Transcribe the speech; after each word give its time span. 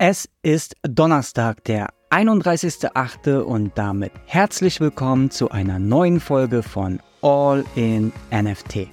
Es 0.00 0.28
ist 0.42 0.76
Donnerstag, 0.82 1.64
der 1.64 1.88
31.08. 2.10 3.40
und 3.40 3.72
damit 3.74 4.12
herzlich 4.26 4.78
willkommen 4.78 5.32
zu 5.32 5.50
einer 5.50 5.80
neuen 5.80 6.20
Folge 6.20 6.62
von 6.62 7.00
All 7.20 7.64
in 7.74 8.12
NFT. 8.30 8.86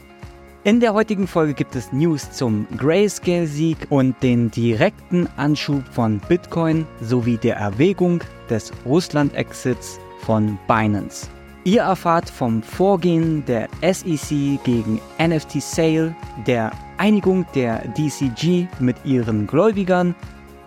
In 0.63 0.79
der 0.79 0.95
heutigen 0.95 1.27
Folge 1.27 1.53
gibt 1.53 1.75
es 1.75 1.93
News 1.93 2.31
zum 2.31 2.65
Grayscale-Sieg 2.75 3.85
und 3.91 4.15
den 4.23 4.49
direkten 4.49 5.29
Anschub 5.37 5.83
von 5.91 6.19
Bitcoin 6.27 6.87
sowie 7.01 7.37
der 7.37 7.57
Erwägung 7.57 8.23
des 8.49 8.73
Russland-Exits 8.83 9.99
von 10.21 10.57
Binance. 10.67 11.27
Ihr 11.65 11.83
erfahrt 11.83 12.31
vom 12.31 12.63
Vorgehen 12.63 13.45
der 13.45 13.69
SEC 13.83 14.59
gegen 14.63 14.99
NFT 15.19 15.61
Sale, 15.61 16.15
der 16.47 16.71
Einigung 16.97 17.45
der 17.53 17.87
DCG 17.89 18.65
mit 18.79 18.95
ihren 19.05 19.45
Gläubigern 19.45 20.15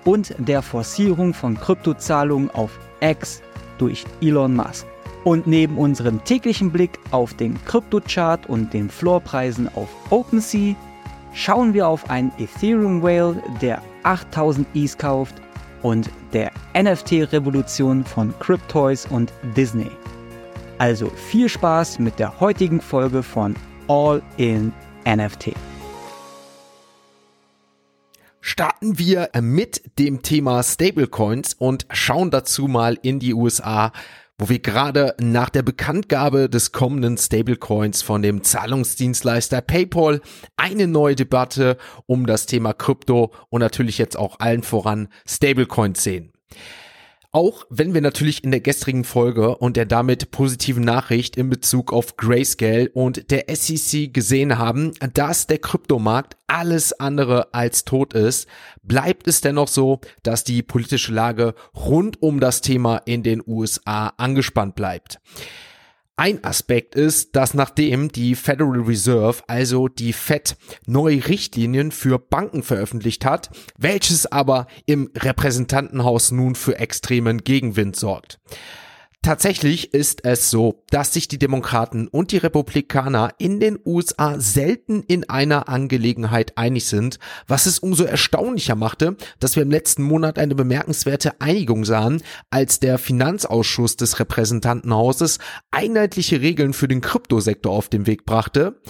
und 0.08 0.34
der 0.38 0.62
Forcierung 0.62 1.34
von 1.34 1.60
Kryptozahlungen 1.60 2.50
auf 2.52 2.78
X 3.00 3.42
durch 3.76 4.06
Elon 4.22 4.56
Musk. 4.56 4.86
Und 5.24 5.46
neben 5.46 5.76
unserem 5.76 6.24
täglichen 6.24 6.72
Blick 6.72 6.98
auf 7.10 7.34
den 7.34 7.62
Kryptochart 7.66 8.48
und 8.48 8.72
den 8.72 8.88
Floorpreisen 8.88 9.68
auf 9.74 9.88
OpenSea 10.08 10.74
schauen 11.34 11.74
wir 11.74 11.86
auf 11.86 12.08
einen 12.08 12.32
Ethereum 12.38 13.02
Whale, 13.02 13.42
der 13.60 13.82
8000 14.04 14.66
ETH 14.72 14.98
kauft 14.98 15.34
und 15.82 16.08
der 16.32 16.52
NFT-Revolution 16.74 18.02
von 18.02 18.32
Cryptoys 18.38 19.04
und 19.10 19.30
Disney. 19.54 19.90
Also 20.78 21.08
viel 21.10 21.50
Spaß 21.50 21.98
mit 21.98 22.18
der 22.18 22.40
heutigen 22.40 22.80
Folge 22.80 23.22
von 23.22 23.54
All 23.88 24.22
in 24.38 24.72
NFT 25.04 25.67
starten 28.58 28.98
wir 28.98 29.30
mit 29.40 30.00
dem 30.00 30.22
Thema 30.22 30.64
Stablecoins 30.64 31.54
und 31.54 31.86
schauen 31.92 32.32
dazu 32.32 32.66
mal 32.66 32.98
in 33.02 33.20
die 33.20 33.32
USA, 33.32 33.92
wo 34.36 34.48
wir 34.48 34.58
gerade 34.58 35.14
nach 35.20 35.48
der 35.48 35.62
Bekanntgabe 35.62 36.50
des 36.50 36.72
kommenden 36.72 37.16
Stablecoins 37.18 38.02
von 38.02 38.20
dem 38.20 38.42
Zahlungsdienstleister 38.42 39.60
PayPal 39.60 40.20
eine 40.56 40.88
neue 40.88 41.14
Debatte 41.14 41.76
um 42.06 42.26
das 42.26 42.46
Thema 42.46 42.72
Krypto 42.72 43.30
und 43.48 43.60
natürlich 43.60 43.96
jetzt 43.96 44.18
auch 44.18 44.40
allen 44.40 44.64
voran 44.64 45.06
Stablecoins 45.24 46.02
sehen. 46.02 46.32
Auch 47.38 47.66
wenn 47.70 47.94
wir 47.94 48.00
natürlich 48.00 48.42
in 48.42 48.50
der 48.50 48.58
gestrigen 48.58 49.04
Folge 49.04 49.58
und 49.58 49.76
der 49.76 49.86
damit 49.86 50.32
positiven 50.32 50.82
Nachricht 50.82 51.36
in 51.36 51.48
Bezug 51.48 51.92
auf 51.92 52.16
Grayscale 52.16 52.88
und 52.88 53.30
der 53.30 53.44
SEC 53.54 54.12
gesehen 54.12 54.58
haben, 54.58 54.90
dass 55.14 55.46
der 55.46 55.58
Kryptomarkt 55.58 56.36
alles 56.48 56.98
andere 56.98 57.54
als 57.54 57.84
tot 57.84 58.12
ist, 58.12 58.48
bleibt 58.82 59.28
es 59.28 59.40
dennoch 59.40 59.68
so, 59.68 60.00
dass 60.24 60.42
die 60.42 60.64
politische 60.64 61.12
Lage 61.12 61.54
rund 61.76 62.20
um 62.20 62.40
das 62.40 62.60
Thema 62.60 62.96
in 63.04 63.22
den 63.22 63.40
USA 63.46 64.08
angespannt 64.16 64.74
bleibt. 64.74 65.20
Ein 66.18 66.42
Aspekt 66.42 66.96
ist, 66.96 67.36
dass 67.36 67.54
nachdem 67.54 68.10
die 68.10 68.34
Federal 68.34 68.80
Reserve, 68.80 69.40
also 69.46 69.86
die 69.86 70.12
Fed, 70.12 70.56
neue 70.84 71.28
Richtlinien 71.28 71.92
für 71.92 72.18
Banken 72.18 72.64
veröffentlicht 72.64 73.24
hat, 73.24 73.50
welches 73.78 74.26
aber 74.26 74.66
im 74.84 75.12
Repräsentantenhaus 75.14 76.32
nun 76.32 76.56
für 76.56 76.76
extremen 76.76 77.44
Gegenwind 77.44 77.94
sorgt. 77.94 78.40
Tatsächlich 79.22 79.92
ist 79.92 80.24
es 80.24 80.48
so, 80.48 80.84
dass 80.90 81.12
sich 81.12 81.26
die 81.26 81.40
Demokraten 81.40 82.06
und 82.06 82.30
die 82.30 82.36
Republikaner 82.36 83.34
in 83.38 83.58
den 83.58 83.78
USA 83.84 84.38
selten 84.38 85.02
in 85.02 85.28
einer 85.28 85.68
Angelegenheit 85.68 86.56
einig 86.56 86.86
sind, 86.86 87.18
was 87.48 87.66
es 87.66 87.80
umso 87.80 88.04
erstaunlicher 88.04 88.76
machte, 88.76 89.16
dass 89.40 89.56
wir 89.56 89.64
im 89.64 89.72
letzten 89.72 90.04
Monat 90.04 90.38
eine 90.38 90.54
bemerkenswerte 90.54 91.40
Einigung 91.40 91.84
sahen, 91.84 92.22
als 92.50 92.78
der 92.78 92.96
Finanzausschuss 92.96 93.96
des 93.96 94.20
Repräsentantenhauses 94.20 95.40
einheitliche 95.72 96.40
Regeln 96.40 96.72
für 96.72 96.86
den 96.86 97.00
Kryptosektor 97.00 97.72
auf 97.72 97.88
den 97.88 98.06
Weg 98.06 98.24
brachte. 98.24 98.80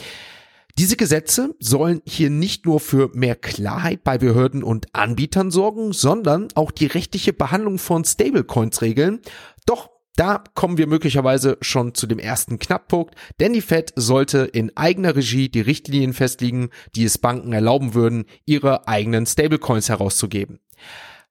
Diese 0.76 0.96
Gesetze 0.96 1.56
sollen 1.58 2.02
hier 2.06 2.30
nicht 2.30 2.66
nur 2.66 2.80
für 2.80 3.10
mehr 3.12 3.34
Klarheit 3.34 4.04
bei 4.04 4.18
Behörden 4.18 4.62
und 4.62 4.94
Anbietern 4.94 5.50
sorgen, 5.50 5.92
sondern 5.92 6.48
auch 6.54 6.70
die 6.70 6.86
rechtliche 6.86 7.32
Behandlung 7.32 7.78
von 7.78 8.04
Stablecoins 8.04 8.82
regeln. 8.82 9.20
Doch 9.66 9.90
da 10.16 10.42
kommen 10.54 10.78
wir 10.78 10.86
möglicherweise 10.86 11.58
schon 11.60 11.94
zu 11.94 12.06
dem 12.06 12.18
ersten 12.18 12.58
Knackpunkt, 12.58 13.14
denn 13.40 13.52
die 13.52 13.60
Fed 13.60 13.92
sollte 13.96 14.38
in 14.38 14.76
eigener 14.76 15.14
Regie 15.14 15.48
die 15.48 15.60
Richtlinien 15.60 16.12
festlegen, 16.12 16.70
die 16.96 17.04
es 17.04 17.18
Banken 17.18 17.52
erlauben 17.52 17.94
würden, 17.94 18.24
ihre 18.44 18.88
eigenen 18.88 19.26
Stablecoins 19.26 19.88
herauszugeben. 19.88 20.58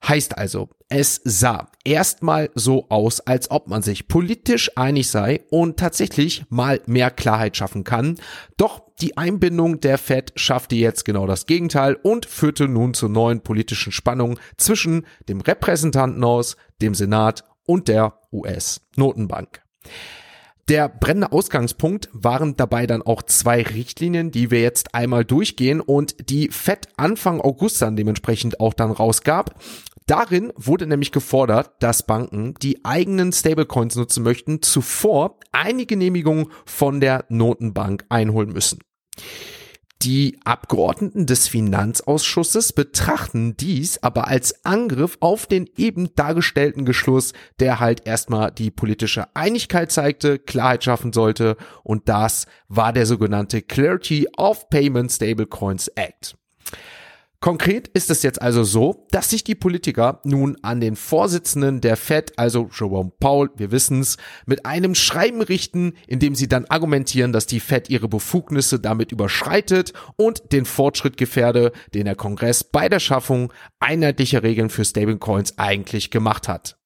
Heißt 0.06 0.38
also, 0.38 0.70
es 0.90 1.20
sah 1.24 1.70
erstmal 1.84 2.52
so 2.54 2.88
aus, 2.90 3.20
als 3.20 3.50
ob 3.50 3.68
man 3.68 3.82
sich 3.82 4.08
politisch 4.08 4.72
einig 4.78 5.10
sei 5.10 5.42
und 5.50 5.78
tatsächlich 5.78 6.46
mal 6.50 6.80
mehr 6.86 7.10
Klarheit 7.10 7.58
schaffen 7.58 7.84
kann. 7.84 8.16
Doch 8.58 8.84
die 9.02 9.18
Einbindung 9.18 9.80
der 9.80 9.98
Fed 9.98 10.34
schaffte 10.36 10.76
jetzt 10.76 11.04
genau 11.04 11.26
das 11.26 11.46
Gegenteil 11.46 11.96
und 11.96 12.26
führte 12.26 12.68
nun 12.68 12.94
zu 12.94 13.10
neuen 13.10 13.42
politischen 13.42 13.92
Spannungen 13.92 14.40
zwischen 14.56 15.06
dem 15.28 15.42
Repräsentantenhaus, 15.42 16.58
dem 16.80 16.94
Senat 16.94 17.44
und 17.68 17.88
der 17.88 18.20
US-Notenbank. 18.32 19.62
Der 20.70 20.90
brennende 20.90 21.32
Ausgangspunkt 21.32 22.10
waren 22.12 22.58
dabei 22.58 22.88
dann 22.88 23.02
auch 23.02 23.22
zwei 23.22 23.62
Richtlinien, 23.62 24.32
die 24.32 24.52
wir 24.52 24.62
jetzt 24.62 24.94
einmal 24.94 25.24
durchgehen 25.24 25.80
und 25.80 26.30
die 26.30 26.50
FED 26.50 26.90
Anfang 26.98 27.40
August 27.40 27.82
dann 27.82 27.96
dementsprechend 27.96 28.60
auch 28.60 28.74
dann 28.74 28.92
rausgab. 28.92 29.62
Darin 30.08 30.52
wurde 30.58 30.88
nämlich 30.88 31.14
gefordert, 31.14 31.72
dass 31.80 32.06
Banken, 32.06 32.54
die 32.62 32.84
eigenen 32.84 33.32
Stablecoins 33.32 33.96
nutzen 33.96 34.24
möchten, 34.24 34.62
zuvor 34.62 35.40
eine 35.54 35.86
Genehmigung 35.86 36.50
von 36.66 37.00
der 37.00 37.26
Notenbank 37.30 38.06
einholen 38.10 38.52
müssen. 38.52 38.80
Die 40.04 40.40
Abgeordneten 40.44 41.26
des 41.26 41.48
Finanzausschusses 41.48 42.72
betrachten 42.72 43.58
dies 43.58 44.04
aber 44.04 44.28
als 44.28 44.64
Angriff 44.64 45.18
auf 45.22 45.48
den 45.48 45.68
eben 45.76 46.14
dargestellten 46.16 46.86
Geschluss, 46.86 47.34
der 47.60 47.80
halt 47.80 48.06
erstmal 48.06 48.52
die 48.52 48.70
politische 48.70 49.36
Einigkeit 49.36 49.92
zeigte, 49.92 50.38
Klarheit 50.38 50.84
schaffen 50.84 51.14
sollte 51.14 51.58
und 51.84 52.10
das 52.10 52.46
war 52.68 52.94
der 52.94 53.08
sogenannte 53.08 53.64
Clarity 53.64 54.28
of 54.38 54.70
Payment 54.70 55.12
Stablecoins 55.12 55.88
Act. 55.90 56.38
Konkret 57.40 57.88
ist 57.90 58.10
es 58.10 58.24
jetzt 58.24 58.42
also 58.42 58.64
so, 58.64 59.06
dass 59.12 59.30
sich 59.30 59.44
die 59.44 59.54
Politiker 59.54 60.22
nun 60.24 60.58
an 60.64 60.82
den 60.82 60.96
Vorsitzenden 60.96 61.82
der 61.82 61.96
Fed, 61.96 62.34
also 62.38 62.68
Jerome 62.74 63.12
Powell, 63.20 63.52
wir 63.56 63.72
wissen's, 63.72 64.18
mit 64.48 64.66
einem 64.66 64.96
Schreiben 64.96 65.42
richten, 65.42 65.94
in 66.08 66.20
dem 66.20 66.34
sie 66.34 66.48
dann 66.48 66.66
argumentieren, 66.66 67.34
dass 67.34 67.46
die 67.46 67.60
Fed 67.60 67.92
ihre 67.92 68.08
Befugnisse 68.08 68.80
damit 68.80 69.12
überschreitet 69.12 69.94
und 70.16 70.52
den 70.52 70.66
Fortschritt 70.66 71.16
gefährde, 71.16 71.74
den 71.94 72.06
der 72.06 72.16
Kongress 72.16 72.64
bei 72.64 72.90
der 72.90 73.00
Schaffung 73.00 73.54
einheitlicher 73.80 74.42
Regeln 74.42 74.72
für 74.72 74.84
Stablecoins 74.84 75.60
eigentlich 75.60 76.10
gemacht 76.10 76.48
hat. 76.48 76.80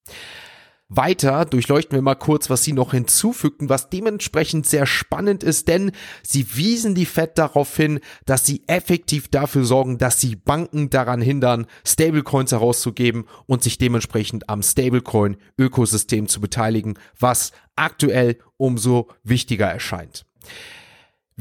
Weiter 0.94 1.46
durchleuchten 1.46 1.96
wir 1.96 2.02
mal 2.02 2.16
kurz, 2.16 2.50
was 2.50 2.66
sie 2.66 2.74
noch 2.74 2.92
hinzufügten, 2.92 3.70
was 3.70 3.90
dementsprechend 3.90 4.66
sehr 4.66 4.86
spannend 4.86 5.42
ist, 5.42 5.70
denn 5.70 5.94
sie 6.22 6.58
wiesen 6.58 6.96
die 6.96 7.06
Fed 7.06 7.38
darauf 7.38 7.74
hin, 7.78 8.02
dass 8.26 8.46
sie 8.46 8.64
effektiv 8.68 9.30
dafür 9.30 9.64
sorgen, 9.64 9.98
dass 9.98 10.20
sie 10.20 10.36
Banken 10.36 10.90
daran 10.90 11.22
hindern, 11.22 11.66
Stablecoins 11.88 12.52
herauszugeben 12.52 13.24
und 13.46 13.64
sich 13.64 13.78
dementsprechend 13.78 14.50
am 14.50 14.62
Stablecoin-Ökosystem 14.62 16.28
zu 16.28 16.42
beteiligen, 16.42 17.00
was 17.18 17.54
aktuell 17.78 18.38
umso 18.58 19.08
wichtiger 19.24 19.68
erscheint. 19.68 20.26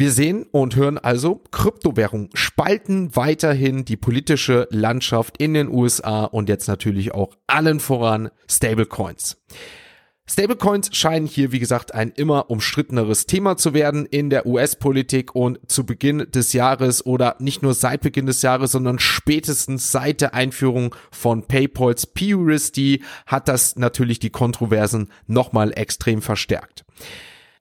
Wir 0.00 0.12
sehen 0.12 0.46
und 0.50 0.76
hören 0.76 0.96
also, 0.96 1.42
Kryptowährungen 1.50 2.30
spalten 2.32 3.14
weiterhin 3.16 3.84
die 3.84 3.98
politische 3.98 4.66
Landschaft 4.70 5.36
in 5.36 5.52
den 5.52 5.68
USA 5.68 6.24
und 6.24 6.48
jetzt 6.48 6.68
natürlich 6.68 7.12
auch 7.12 7.34
allen 7.46 7.80
voran 7.80 8.30
Stablecoins. 8.48 9.36
Stablecoins 10.26 10.96
scheinen 10.96 11.26
hier, 11.26 11.52
wie 11.52 11.58
gesagt, 11.58 11.92
ein 11.92 12.12
immer 12.12 12.48
umstritteneres 12.48 13.26
Thema 13.26 13.58
zu 13.58 13.74
werden 13.74 14.06
in 14.06 14.30
der 14.30 14.46
US-Politik 14.46 15.34
und 15.34 15.58
zu 15.70 15.84
Beginn 15.84 16.26
des 16.30 16.54
Jahres 16.54 17.04
oder 17.04 17.36
nicht 17.38 17.62
nur 17.62 17.74
seit 17.74 18.00
Beginn 18.00 18.24
des 18.24 18.40
Jahres, 18.40 18.72
sondern 18.72 19.00
spätestens 19.00 19.92
seit 19.92 20.22
der 20.22 20.32
Einführung 20.32 20.94
von 21.10 21.46
PayPals 21.46 22.06
PUSD 22.06 23.02
hat 23.26 23.48
das 23.48 23.76
natürlich 23.76 24.18
die 24.18 24.30
Kontroversen 24.30 25.10
nochmal 25.26 25.76
extrem 25.76 26.22
verstärkt. 26.22 26.86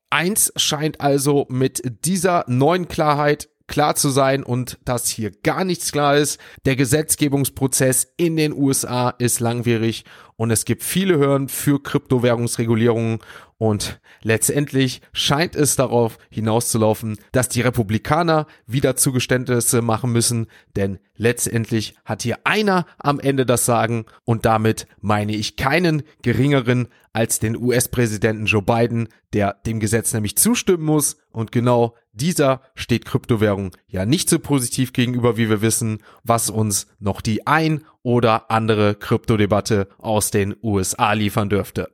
Eins 0.09 0.51
scheint 0.55 1.01
also 1.01 1.45
mit 1.49 1.81
dieser 2.05 2.43
neuen 2.47 2.87
Klarheit 2.87 3.49
klar 3.67 3.95
zu 3.95 4.09
sein 4.09 4.43
und 4.43 4.79
dass 4.83 5.07
hier 5.07 5.31
gar 5.43 5.63
nichts 5.63 5.91
klar 5.91 6.17
ist. 6.17 6.39
Der 6.65 6.75
Gesetzgebungsprozess 6.75 8.11
in 8.17 8.35
den 8.35 8.53
USA 8.53 9.11
ist 9.11 9.39
langwierig 9.39 10.03
und 10.35 10.51
es 10.51 10.65
gibt 10.65 10.83
viele 10.83 11.17
Hürden 11.17 11.47
für 11.47 11.81
Kryptowährungsregulierungen 11.81 13.19
Und 13.59 13.99
letztendlich 14.21 15.01
scheint 15.11 15.53
es 15.53 15.75
darauf 15.75 16.17
hinauszulaufen, 16.29 17.17
dass 17.33 17.49
die 17.49 17.59
Republikaner 17.59 18.47
wieder 18.67 18.95
Zugeständnisse 18.95 19.81
machen 19.81 20.13
müssen, 20.13 20.47
denn 20.77 20.97
letztendlich 21.17 21.95
hat 22.05 22.23
hier 22.23 22.37
einer 22.45 22.85
am 22.97 23.19
Ende 23.19 23.45
das 23.45 23.65
Sagen 23.65 24.05
und 24.23 24.45
damit 24.45 24.87
meine 25.01 25.33
ich 25.33 25.57
keinen 25.57 26.03
geringeren 26.21 26.87
als 27.11 27.39
den 27.39 27.57
US-Präsidenten 27.57 28.45
Joe 28.45 28.61
Biden, 28.61 29.09
der 29.33 29.57
dem 29.65 29.81
Gesetz 29.81 30.13
nämlich 30.13 30.37
zustimmen 30.37 30.85
muss 30.85 31.17
und 31.33 31.51
genau 31.51 31.97
dieser 32.13 32.61
steht 32.75 33.03
Kryptowährung 33.03 33.71
ja 33.87 34.05
nicht 34.05 34.29
so 34.29 34.39
positiv 34.39 34.93
gegenüber, 34.93 35.35
wie 35.35 35.49
wir 35.49 35.61
wissen, 35.61 35.97
was 36.23 36.49
uns 36.49 36.87
noch 36.99 37.19
die 37.19 37.45
ein 37.45 37.83
oder 38.03 38.49
andere 38.51 38.95
Kryptodebatte 38.95 39.89
aus 39.97 40.31
den 40.31 40.55
USA 40.63 41.11
liefern 41.11 41.49
dürfte. 41.49 41.89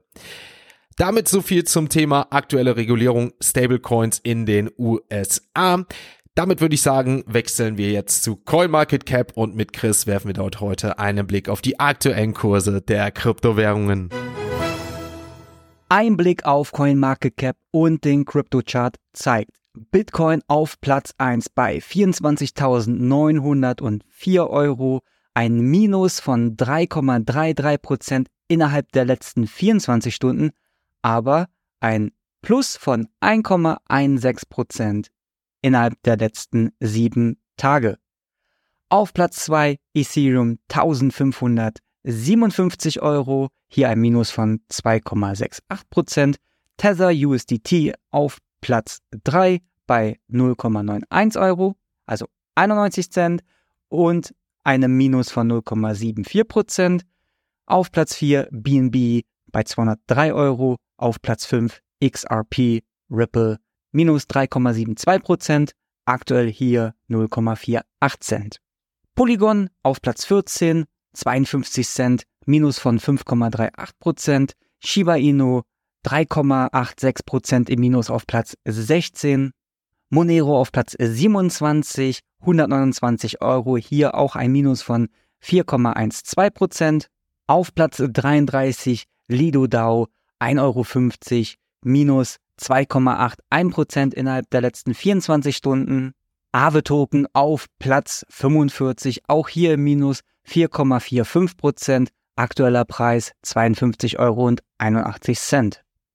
Damit 0.97 1.27
so 1.27 1.41
viel 1.41 1.65
zum 1.65 1.89
Thema 1.89 2.27
aktuelle 2.29 2.77
Regulierung 2.77 3.33
Stablecoins 3.41 4.19
in 4.19 4.45
den 4.45 4.71
USA. 4.77 5.83
Damit 6.35 6.61
würde 6.61 6.75
ich 6.75 6.81
sagen, 6.81 7.25
wechseln 7.27 7.77
wir 7.77 7.91
jetzt 7.91 8.23
zu 8.23 8.37
CoinMarketCap 8.37 9.33
und 9.35 9.57
mit 9.57 9.73
Chris 9.73 10.07
werfen 10.07 10.27
wir 10.27 10.35
dort 10.35 10.61
heute 10.61 10.97
einen 10.97 11.27
Blick 11.27 11.49
auf 11.49 11.61
die 11.61 11.81
aktuellen 11.81 12.33
Kurse 12.33 12.81
der 12.81 13.11
Kryptowährungen. 13.11 14.09
Ein 15.89 16.15
Blick 16.15 16.45
auf 16.45 16.71
CoinMarketCap 16.71 17.57
und 17.71 18.05
den 18.05 18.23
Crypto-Chart 18.23 18.95
zeigt 19.11 19.51
Bitcoin 19.73 20.43
auf 20.47 20.79
Platz 20.79 21.13
1 21.17 21.49
bei 21.49 21.79
24.904 21.79 24.49
Euro, 24.49 25.01
ein 25.33 25.59
Minus 25.59 26.21
von 26.21 26.55
3,33% 26.55 28.27
innerhalb 28.47 28.93
der 28.93 29.03
letzten 29.03 29.45
24 29.45 30.15
Stunden, 30.15 30.51
aber 31.05 31.47
ein 31.81 32.11
Plus 32.41 32.77
von 32.77 33.07
1,16% 33.21 35.09
innerhalb 35.61 36.01
der 36.01 36.17
letzten 36.17 36.71
sieben 36.79 37.39
Tage. 37.57 37.99
Auf 38.89 39.13
Platz 39.13 39.45
2 39.45 39.77
Ethereum 39.93 40.57
1557 40.67 43.03
Euro, 43.03 43.49
hier 43.67 43.89
ein 43.89 44.01
Minus 44.01 44.31
von 44.31 44.61
2,68%. 44.71 46.37
Tether 46.77 47.11
USDT 47.11 47.93
auf 48.09 48.39
Platz 48.61 49.03
3 49.23 49.61
bei 49.85 50.17
0,91 50.31 51.39
Euro, 51.39 51.75
also 52.07 52.25
91 52.55 53.11
Cent 53.11 53.43
und 53.89 54.33
einem 54.63 54.97
Minus 54.97 55.29
von 55.29 55.51
0,74%. 55.51 57.03
Auf 57.67 57.91
Platz 57.91 58.15
4 58.15 58.47
BNB 58.51 59.23
bei 59.51 59.63
203 59.63 60.33
Euro, 60.33 60.77
auf 60.97 61.21
Platz 61.21 61.45
5 61.45 61.81
XRP 62.03 62.83
Ripple 63.09 63.59
minus 63.91 64.23
3,72%, 64.25 65.71
aktuell 66.05 66.51
hier 66.51 66.93
0,48 67.09 68.19
Cent. 68.19 68.57
Polygon 69.15 69.69
auf 69.83 70.01
Platz 70.01 70.25
14, 70.25 70.85
52 71.13 71.87
Cent, 71.87 72.23
minus 72.45 72.79
von 72.79 72.99
5,38%, 72.99 74.51
Shiba 74.79 75.15
Inu 75.15 75.61
3,86% 76.05 77.69
im 77.69 77.79
Minus 77.79 78.11
auf 78.11 78.27
Platz 78.27 78.55
16, 78.65 79.51
Monero 80.11 80.59
auf 80.59 80.71
Platz 80.71 80.95
27, 80.99 82.19
129 82.41 83.41
Euro, 83.41 83.77
hier 83.77 84.13
auch 84.13 84.35
ein 84.35 84.51
Minus 84.51 84.83
von 84.83 85.09
4,12%, 85.43 87.07
auf 87.47 87.73
Platz 87.73 88.03
33 88.05 89.05
Lido 89.27 89.67
DAO 89.67 90.07
1,50 90.39 90.59
Euro, 90.61 90.85
minus 91.83 92.37
2,81% 92.59 94.13
innerhalb 94.13 94.49
der 94.49 94.61
letzten 94.61 94.93
24 94.93 95.55
Stunden. 95.55 96.13
Aave 96.51 96.83
Token 96.83 97.27
auf 97.33 97.65
Platz 97.79 98.25
45, 98.29 99.23
auch 99.27 99.49
hier 99.49 99.77
Minus 99.77 100.21
4,45%, 100.47 102.07
aktueller 102.37 102.85
Preis 102.85 103.33
52,81 103.43 104.19
Euro. 104.19 104.55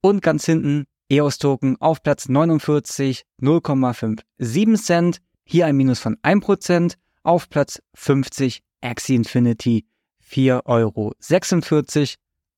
Und 0.00 0.22
ganz 0.22 0.46
hinten 0.46 0.86
EOS 1.10 1.38
Token 1.38 1.76
auf 1.80 2.02
Platz 2.02 2.28
49, 2.28 3.24
0,57 3.42 4.82
Cent, 4.82 5.18
hier 5.44 5.66
ein 5.66 5.76
Minus 5.76 5.98
von 5.98 6.16
1%, 6.18 6.94
auf 7.22 7.50
Platz 7.50 7.82
50 7.94 8.62
Axie 8.80 9.16
Infinity 9.16 9.84
4,46 10.26 10.64
Euro, 10.64 11.12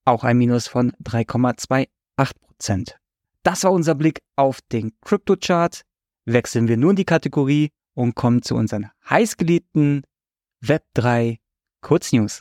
auch 0.05 0.25
ein 0.25 0.39
Minus 0.39 0.69
von 0.69 0.93
3,28%. 1.05 2.95
Das 3.43 3.65
war 3.65 3.73
unser 3.73 3.95
Blick 3.95 4.21
auf 4.37 4.61
den 4.73 4.93
Crypto-Chart. 5.01 5.83
Wechseln 6.25 6.69
wir 6.69 6.77
nun 6.77 6.97
die 6.97 7.05
Kategorie 7.05 7.71
und 7.95 8.15
kommen 8.15 8.43
zu 8.43 8.55
unseren 8.55 8.91
heißgeliebten 9.09 10.03
Web3 10.65 11.39
Kurznews. 11.81 12.39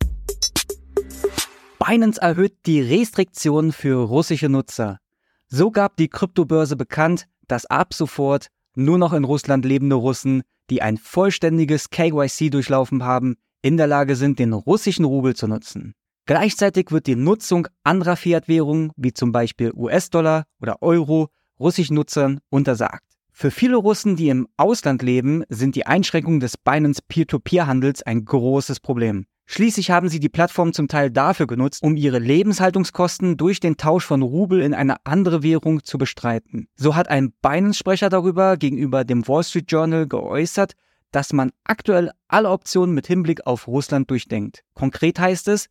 Binance 1.80 2.22
erhöht 2.22 2.58
die 2.68 2.80
Restriktionen 2.82 3.72
für 3.72 4.08
russische 4.08 4.50
Nutzer. 4.50 5.00
So 5.48 5.72
gab 5.72 5.98
die 5.98 6.10
Kryptobörse 6.10 6.76
bekannt, 6.76 7.28
dass 7.48 7.66
ab 7.66 7.94
sofort 7.94 8.48
nur 8.76 8.98
noch 8.98 9.14
in 9.14 9.24
Russland 9.24 9.66
lebende 9.66 9.96
Russen, 9.96 10.44
die 10.70 10.82
ein 10.82 10.98
vollständiges 10.98 11.90
KYC 11.90 12.52
durchlaufen 12.52 13.04
haben, 13.04 13.36
in 13.62 13.78
der 13.78 13.88
Lage 13.88 14.16
sind, 14.16 14.40
den 14.40 14.54
russischen 14.54 15.06
Rubel 15.06 15.36
zu 15.36 15.48
nutzen. 15.48 15.96
Gleichzeitig 16.26 16.92
wird 16.92 17.08
die 17.08 17.16
Nutzung 17.16 17.68
anderer 17.84 18.16
Fiat-Währungen, 18.16 18.92
wie 18.96 19.14
zum 19.14 19.32
Beispiel 19.32 19.72
US-Dollar 19.74 20.46
oder 20.62 20.82
Euro, 20.82 21.30
russischen 21.60 21.96
Nutzern 21.96 22.40
untersagt. 22.50 23.04
Für 23.32 23.52
viele 23.52 23.78
Russen, 23.78 24.16
die 24.16 24.30
im 24.30 24.48
Ausland 24.58 25.02
leben, 25.02 25.44
sind 25.50 25.76
die 25.76 25.86
Einschränkungen 25.86 26.40
des 26.40 26.58
Binance 26.58 27.02
Peer-to-Peer-Handels 27.08 28.04
ein 28.04 28.26
großes 28.26 28.80
Problem. 28.82 29.26
Schließlich 29.46 29.92
haben 29.92 30.08
sie 30.08 30.20
die 30.20 30.30
Plattform 30.30 30.74
zum 30.74 30.88
Teil 30.88 31.12
dafür 31.12 31.48
genutzt, 31.48 31.84
um 31.84 31.98
ihre 31.98 32.20
Lebenshaltungskosten 32.20 33.38
durch 33.38 33.60
den 33.60 33.78
Tausch 33.78 34.06
von 34.06 34.22
Rubel 34.22 34.62
in 34.62 34.74
eine 34.74 35.06
andere 35.06 35.44
Währung 35.44 35.84
zu 35.84 35.98
bestreiten. 35.98 36.68
So 36.76 36.96
hat 36.96 37.10
ein 37.10 37.34
Binance-Sprecher 37.42 38.10
darüber 38.10 38.58
gegenüber 38.58 39.04
dem 39.04 39.28
Wall 39.28 39.44
Street 39.44 39.70
Journal 39.72 40.08
geäußert, 40.08 40.74
dass 41.12 41.34
man 41.34 41.52
aktuell 41.64 42.12
alle 42.28 42.50
Optionen 42.50 42.96
mit 42.96 43.08
Hinblick 43.08 43.46
auf 43.46 43.68
Russland 43.68 44.10
durchdenkt. 44.10 44.64
Konkret 44.74 45.20
heißt 45.20 45.50
es, 45.50 45.68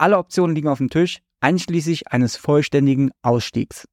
alle 0.00 0.18
Optionen 0.18 0.56
liegen 0.56 0.68
auf 0.68 0.78
dem 0.78 0.90
Tisch, 0.90 1.18
einschließlich 1.40 2.08
eines 2.08 2.36
vollständigen 2.36 3.10
Ausstiegs. 3.22 3.86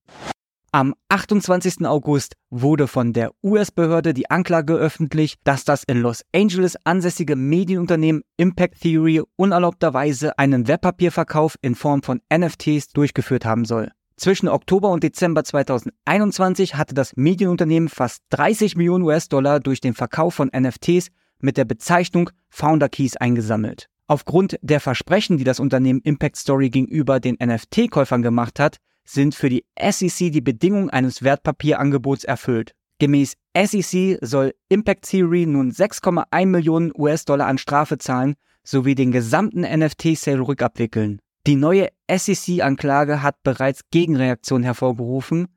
Am 0.71 0.94
28. 1.09 1.86
August 1.86 2.33
wurde 2.50 2.88
von 2.88 3.13
der 3.13 3.31
US-Behörde 3.42 4.13
die 4.13 4.30
Anklage 4.30 4.74
öffentlich, 4.74 5.36
dass 5.44 5.63
das 5.63 5.83
in 5.83 6.01
Los 6.01 6.24
Angeles 6.36 6.75
ansässige 6.83 7.36
Medienunternehmen 7.36 8.21
Impact 8.36 8.81
Theory 8.81 9.24
unerlaubterweise 9.38 10.38
einen 10.38 10.68
Wertpapierverkauf 10.68 11.56
in 11.62 11.74
Form 11.74 12.04
von 12.04 12.21
NFTs 12.31 12.89
durchgeführt 12.89 13.46
haben 13.46 13.65
soll. 13.65 13.91
Zwischen 14.17 14.50
Oktober 14.50 14.89
und 14.89 15.03
Dezember 15.03 15.43
2021 15.43 16.75
hatte 16.75 16.93
das 16.93 17.15
Medienunternehmen 17.15 17.88
fast 17.88 18.24
30 18.32 18.75
Millionen 18.75 19.03
US-Dollar 19.03 19.60
durch 19.60 19.79
den 19.79 19.93
Verkauf 19.93 20.36
von 20.36 20.51
NFTs 20.55 21.10
mit 21.39 21.55
der 21.55 21.65
Bezeichnung 21.65 22.29
Founder 22.50 22.89
Keys 22.89 23.15
eingesammelt. 23.15 23.89
Aufgrund 24.08 24.58
der 24.62 24.80
Versprechen, 24.80 25.38
die 25.38 25.44
das 25.44 25.60
Unternehmen 25.60 26.02
Impact 26.02 26.38
Story 26.38 26.70
gegenüber 26.70 27.20
den 27.20 27.38
NFT-Käufern 27.44 28.22
gemacht 28.22 28.60
hat, 28.60 28.78
sind 29.04 29.36
für 29.36 29.50
die 29.50 29.66
SEC 29.80 30.32
die 30.32 30.42
Bedingungen 30.42 30.90
eines 30.90 31.24
Wertpapierangebots 31.24 32.24
erfüllt. 32.24 32.72
Gemäß 33.00 33.36
SEC 33.56 34.18
soll 34.22 34.54
Impact 34.70 35.10
Theory 35.10 35.46
nun 35.46 35.72
6,1 35.72 36.46
Millionen 36.46 36.92
US-Dollar 36.98 37.48
an 37.48 37.58
Strafe 37.58 37.98
zahlen 37.98 38.36
sowie 38.64 38.96
den 38.96 39.12
gesamten 39.12 39.62
NFT-Sale 39.62 40.42
rückabwickeln. 40.42 41.20
Die 41.46 41.56
neue 41.56 41.88
SEC-Anklage 42.10 43.22
hat 43.22 43.42
bereits 43.44 43.82
Gegenreaktionen 43.92 44.64
hervorgerufen. 44.64 45.48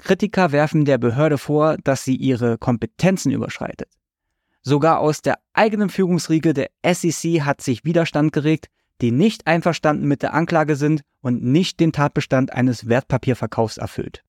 Kritiker 0.00 0.52
werfen 0.52 0.84
der 0.84 0.98
Behörde 0.98 1.36
vor, 1.36 1.76
dass 1.84 2.04
sie 2.04 2.16
ihre 2.16 2.58
Kompetenzen 2.58 3.32
überschreitet. 3.32 3.88
Sogar 4.66 5.00
aus 5.00 5.20
der 5.20 5.38
eigenen 5.52 5.90
Führungsriege 5.90 6.54
der 6.54 6.70
SEC 6.82 7.42
hat 7.42 7.60
sich 7.60 7.84
Widerstand 7.84 8.32
geregt, 8.32 8.68
die 9.02 9.10
nicht 9.10 9.46
einverstanden 9.46 10.08
mit 10.08 10.22
der 10.22 10.32
Anklage 10.32 10.76
sind 10.76 11.02
und 11.20 11.42
nicht 11.42 11.80
den 11.80 11.92
Tatbestand 11.92 12.50
eines 12.52 12.88
Wertpapierverkaufs 12.88 13.76
erfüllt. 13.76 14.24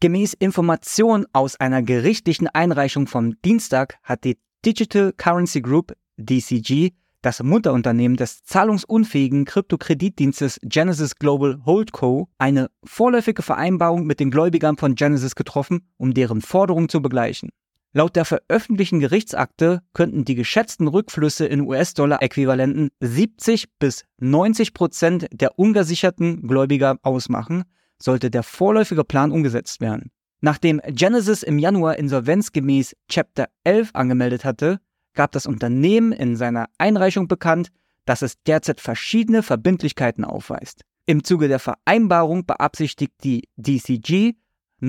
Gemäß 0.00 0.32
Information 0.32 1.26
aus 1.34 1.56
einer 1.60 1.82
gerichtlichen 1.82 2.48
Einreichung 2.48 3.06
vom 3.06 3.40
Dienstag 3.42 3.98
hat 4.02 4.24
die 4.24 4.38
Digital 4.64 5.12
Currency 5.12 5.60
Group 5.60 5.94
DCG, 6.16 6.92
das 7.20 7.42
Mutterunternehmen 7.42 8.16
des 8.16 8.44
zahlungsunfähigen 8.44 9.44
Kryptokreditdienstes 9.44 10.58
Genesis 10.62 11.16
Global 11.16 11.60
Holdco, 11.66 12.28
eine 12.38 12.70
vorläufige 12.82 13.42
Vereinbarung 13.42 14.06
mit 14.06 14.20
den 14.20 14.30
Gläubigern 14.30 14.78
von 14.78 14.94
Genesis 14.94 15.34
getroffen, 15.34 15.86
um 15.98 16.14
deren 16.14 16.40
Forderungen 16.40 16.88
zu 16.88 17.02
begleichen. 17.02 17.50
Laut 17.96 18.16
der 18.16 18.24
veröffentlichten 18.24 18.98
Gerichtsakte 18.98 19.80
könnten 19.92 20.24
die 20.24 20.34
geschätzten 20.34 20.88
Rückflüsse 20.88 21.46
in 21.46 21.60
US-Dollar-Äquivalenten 21.60 22.90
70 22.98 23.78
bis 23.78 24.04
90 24.18 24.74
Prozent 24.74 25.28
der 25.30 25.60
ungesicherten 25.60 26.42
Gläubiger 26.48 26.98
ausmachen, 27.02 27.62
sollte 28.02 28.32
der 28.32 28.42
vorläufige 28.42 29.04
Plan 29.04 29.30
umgesetzt 29.30 29.80
werden. 29.80 30.10
Nachdem 30.40 30.80
Genesis 30.88 31.44
im 31.44 31.60
Januar 31.60 31.96
insolvenzgemäß 31.96 32.96
Chapter 33.08 33.46
11 33.62 33.90
angemeldet 33.92 34.44
hatte, 34.44 34.80
gab 35.14 35.30
das 35.30 35.46
Unternehmen 35.46 36.10
in 36.10 36.34
seiner 36.34 36.66
Einreichung 36.78 37.28
bekannt, 37.28 37.68
dass 38.06 38.22
es 38.22 38.42
derzeit 38.42 38.80
verschiedene 38.80 39.44
Verbindlichkeiten 39.44 40.24
aufweist. 40.24 40.82
Im 41.06 41.22
Zuge 41.22 41.46
der 41.46 41.60
Vereinbarung 41.60 42.44
beabsichtigt 42.44 43.12
die 43.22 43.48
DCG, 43.56 44.32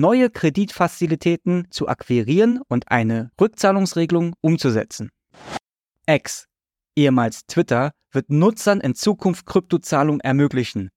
neue 0.00 0.30
Kreditfazilitäten 0.30 1.68
zu 1.70 1.88
akquirieren 1.88 2.60
und 2.68 2.90
eine 2.90 3.30
Rückzahlungsregelung 3.40 4.34
umzusetzen. 4.40 5.10
X, 6.06 6.46
ehemals 6.94 7.46
Twitter, 7.46 7.92
wird 8.12 8.30
Nutzern 8.30 8.80
in 8.80 8.94
Zukunft 8.94 9.46
Kryptozahlungen 9.46 10.20
ermöglichen. 10.20 10.90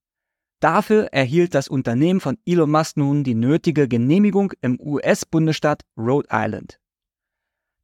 Dafür 0.59 1.05
erhielt 1.13 1.55
das 1.55 1.67
Unternehmen 1.67 2.19
von 2.19 2.37
Elon 2.45 2.69
Musk 2.69 2.97
nun 2.97 3.23
die 3.23 3.35
nötige 3.35 3.87
Genehmigung 3.87 4.53
im 4.61 4.79
US-Bundesstaat 4.79 5.83
Rhode 5.97 6.27
Island. 6.31 6.79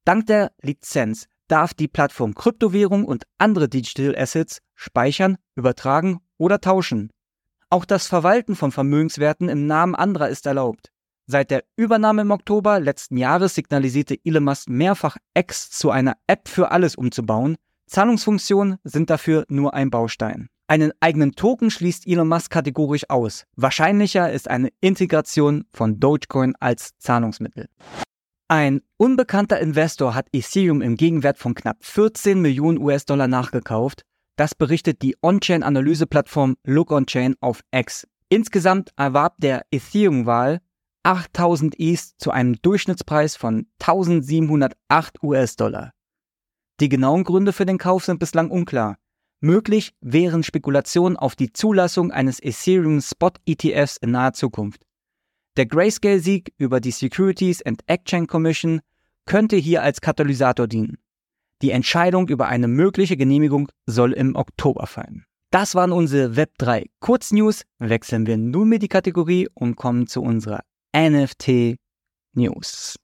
Dank 0.04 0.28
der 0.28 0.52
Lizenz 0.62 1.28
darf 1.48 1.74
die 1.74 1.88
Plattform 1.88 2.36
Kryptowährung 2.36 3.06
und 3.06 3.24
andere 3.38 3.70
Digital 3.70 4.16
Assets 4.16 4.60
speichern, 4.74 5.38
übertragen 5.56 6.20
oder 6.38 6.60
tauschen. 6.60 7.12
Auch 7.70 7.86
das 7.86 8.08
Verwalten 8.08 8.56
von 8.56 8.72
Vermögenswerten 8.72 9.50
im 9.50 9.68
Namen 9.68 9.96
anderer 9.96 10.30
ist 10.30 10.46
erlaubt. 10.46 10.92
Seit 11.28 11.50
der 11.50 11.64
Übernahme 11.76 12.22
im 12.22 12.30
Oktober 12.30 12.80
letzten 12.80 13.18
Jahres 13.18 13.56
signalisierte 13.56 14.18
Elon 14.24 14.44
Musk 14.44 14.70
mehrfach 14.70 15.18
X 15.34 15.72
zu 15.72 15.90
einer 15.90 16.18
App 16.28 16.48
für 16.48 16.70
alles 16.72 16.96
umzubauen. 16.96 17.56
Zahlungsfunktionen 17.88 18.78
sind 18.84 19.10
dafür 19.10 19.46
nur 19.50 19.74
ein 19.74 19.90
Baustein. 19.90 20.50
Einen 20.68 20.92
eigenen 21.00 21.34
Token 21.34 21.72
schließt 21.72 22.08
Elon 22.08 22.28
Musk 22.28 22.52
kategorisch 22.52 23.10
aus. 23.10 23.46
Wahrscheinlicher 23.56 24.32
ist 24.32 24.50
eine 24.50 24.70
Integration 24.82 25.66
von 25.72 26.00
Dogecoin 26.00 26.54
als 26.60 26.98
Zahlungsmittel. 27.00 27.70
Ein 28.48 28.82
unbekannter 28.98 29.60
Investor 29.60 30.14
hat 30.14 30.28
Ethereum 30.32 30.84
im 30.84 30.96
Gegenwert 30.96 31.40
von 31.40 31.56
knapp 31.56 31.84
14 31.84 32.40
Millionen 32.40 32.78
US-Dollar 32.78 33.28
nachgekauft. 33.28 34.04
Das 34.36 34.54
berichtet 34.54 35.02
die 35.02 35.16
On-Chain-Analyseplattform 35.24 36.58
LookOnChain 36.66 37.36
auf 37.40 37.62
X. 37.72 38.08
Insgesamt 38.30 38.92
erwarb 38.98 39.36
der 39.40 39.66
Ethereum-Wahl 39.72 40.60
8000 41.06 41.80
ETH 41.80 42.02
zu 42.18 42.32
einem 42.32 42.60
Durchschnittspreis 42.62 43.36
von 43.36 43.68
1708 43.80 45.22
US-Dollar. 45.22 45.92
Die 46.80 46.90
genauen 46.90 47.24
Gründe 47.24 47.54
für 47.54 47.66
den 47.66 47.78
Kauf 47.78 48.06
sind 48.06 48.20
bislang 48.20 48.50
unklar. 48.50 48.98
Möglich 49.40 49.94
wären 50.02 50.42
Spekulationen 50.42 51.16
auf 51.16 51.36
die 51.36 51.54
Zulassung 51.54 52.12
eines 52.12 52.42
Ethereum 52.42 53.02
Spot 53.02 53.32
ETFs 53.46 53.98
in 53.98 54.12
naher 54.12 54.34
Zukunft. 54.34 54.82
Der 55.58 55.68
Grayscale-Sieg 55.68 56.54
über 56.58 56.80
die 56.80 56.92
Securities 56.92 57.62
and 57.62 57.82
Exchange 57.86 58.28
Commission 58.28 58.82
könnte 59.26 59.58
hier 59.58 59.84
als 59.84 60.02
Katalysator 60.02 60.68
dienen. 60.68 60.98
Die 61.62 61.72
Entscheidung 61.72 62.28
über 62.28 62.48
eine 62.48 62.68
mögliche 62.68 63.16
Genehmigung 63.16 63.72
soll 63.86 64.12
im 64.12 64.36
Oktober 64.36 64.88
fallen. 64.88 65.26
Das 65.52 65.76
waren 65.76 65.92
unsere 65.92 66.34
Web3 66.34 66.90
Kurznews. 67.00 67.62
Wechseln 67.80 68.26
wir 68.26 68.38
nun 68.38 68.68
mit 68.68 68.82
die 68.82 68.88
Kategorie 68.88 69.48
und 69.54 69.76
kommen 69.76 70.08
zu 70.08 70.22
unserer 70.22 70.62
NFT 70.96 71.76
News. 72.36 72.96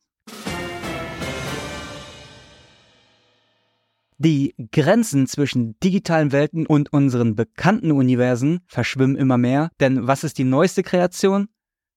Die 4.17 4.55
Grenzen 4.71 5.27
zwischen 5.27 5.77
digitalen 5.83 6.31
Welten 6.31 6.65
und 6.65 6.93
unseren 6.93 7.35
bekannten 7.35 7.91
Universen 7.91 8.61
verschwimmen 8.67 9.17
immer 9.17 9.37
mehr, 9.37 9.71
denn 9.81 10.07
was 10.07 10.23
ist 10.23 10.37
die 10.37 10.45
neueste 10.45 10.83
Kreation? 10.83 11.49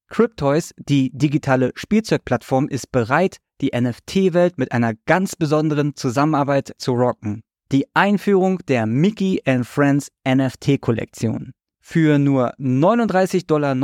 Cryptoys, 0.09 0.73
die 0.77 1.11
digitale 1.13 1.71
Spielzeugplattform, 1.75 2.67
ist 2.67 2.91
bereit, 2.91 3.37
die 3.61 3.71
NFT-Welt 3.73 4.57
mit 4.57 4.73
einer 4.73 4.95
ganz 5.05 5.37
besonderen 5.37 5.95
Zusammenarbeit 5.95 6.73
zu 6.77 6.91
rocken. 6.91 7.39
Die 7.71 7.85
Einführung 7.93 8.59
der 8.67 8.85
Mickey 8.85 9.41
and 9.45 9.65
Friends 9.65 10.09
NFT-Kollektion. 10.27 11.53
Für 11.79 12.19
nur 12.19 12.53
39,99 12.55 13.45
Dollar 13.47 13.75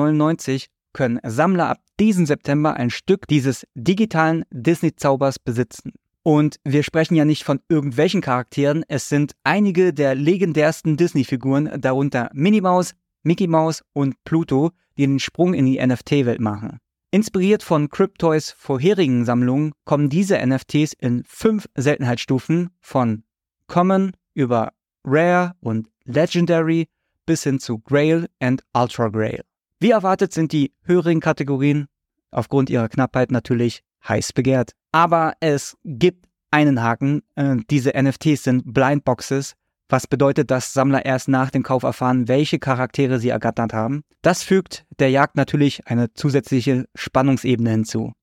können 0.93 1.19
Sammler 1.23 1.69
ab 1.69 1.79
diesem 2.01 2.25
September 2.25 2.73
ein 2.73 2.89
Stück 2.89 3.27
dieses 3.27 3.63
digitalen 3.75 4.43
Disney-Zaubers 4.49 5.37
besitzen. 5.37 5.93
Und 6.23 6.55
wir 6.63 6.81
sprechen 6.81 7.13
ja 7.13 7.25
nicht 7.25 7.43
von 7.43 7.59
irgendwelchen 7.69 8.21
Charakteren, 8.21 8.83
es 8.87 9.07
sind 9.07 9.33
einige 9.43 9.93
der 9.93 10.15
legendärsten 10.15 10.97
Disney-Figuren, 10.97 11.79
darunter 11.79 12.31
Minnie 12.33 12.61
Mouse, 12.61 12.95
Mickey 13.21 13.45
Mouse 13.45 13.83
und 13.93 14.15
Pluto, 14.23 14.71
die 14.97 15.05
den 15.05 15.19
Sprung 15.19 15.53
in 15.53 15.67
die 15.67 15.79
NFT-Welt 15.79 16.41
machen. 16.41 16.79
Inspiriert 17.11 17.61
von 17.61 17.87
Cryptoys 17.89 18.49
vorherigen 18.49 19.23
Sammlungen 19.23 19.73
kommen 19.85 20.09
diese 20.09 20.43
NFTs 20.43 20.93
in 20.93 21.23
fünf 21.27 21.67
Seltenheitsstufen 21.75 22.71
von 22.79 23.21
Common 23.67 24.13
über 24.33 24.73
Rare 25.03 25.53
und 25.59 25.87
Legendary 26.05 26.87
bis 27.27 27.43
hin 27.43 27.59
zu 27.59 27.77
Grail 27.77 28.27
und 28.41 28.63
Ultra 28.73 29.09
Grail. 29.09 29.43
Wie 29.81 29.89
erwartet 29.89 30.31
sind 30.31 30.51
die 30.51 30.73
höheren 30.83 31.19
Kategorien 31.19 31.87
aufgrund 32.31 32.69
ihrer 32.69 32.89
Knappheit 32.89 33.31
natürlich 33.31 33.83
heiß 34.07 34.33
begehrt. 34.33 34.71
Aber 34.91 35.33
es 35.39 35.77
gibt 35.83 36.25
einen 36.51 36.81
Haken. 36.81 37.21
Äh, 37.35 37.57
diese 37.69 37.91
NFTs 37.95 38.43
sind 38.43 38.73
Blindboxes, 38.73 39.53
was 39.89 40.07
bedeutet, 40.07 40.51
dass 40.51 40.73
Sammler 40.73 41.05
erst 41.05 41.27
nach 41.27 41.51
dem 41.51 41.63
Kauf 41.63 41.83
erfahren, 41.83 42.27
welche 42.27 42.59
Charaktere 42.59 43.19
sie 43.19 43.29
ergattert 43.29 43.73
haben. 43.73 44.03
Das 44.21 44.43
fügt 44.43 44.85
der 44.99 45.09
Jagd 45.09 45.35
natürlich 45.35 45.87
eine 45.87 46.13
zusätzliche 46.13 46.85
Spannungsebene 46.95 47.69
hinzu. 47.69 48.13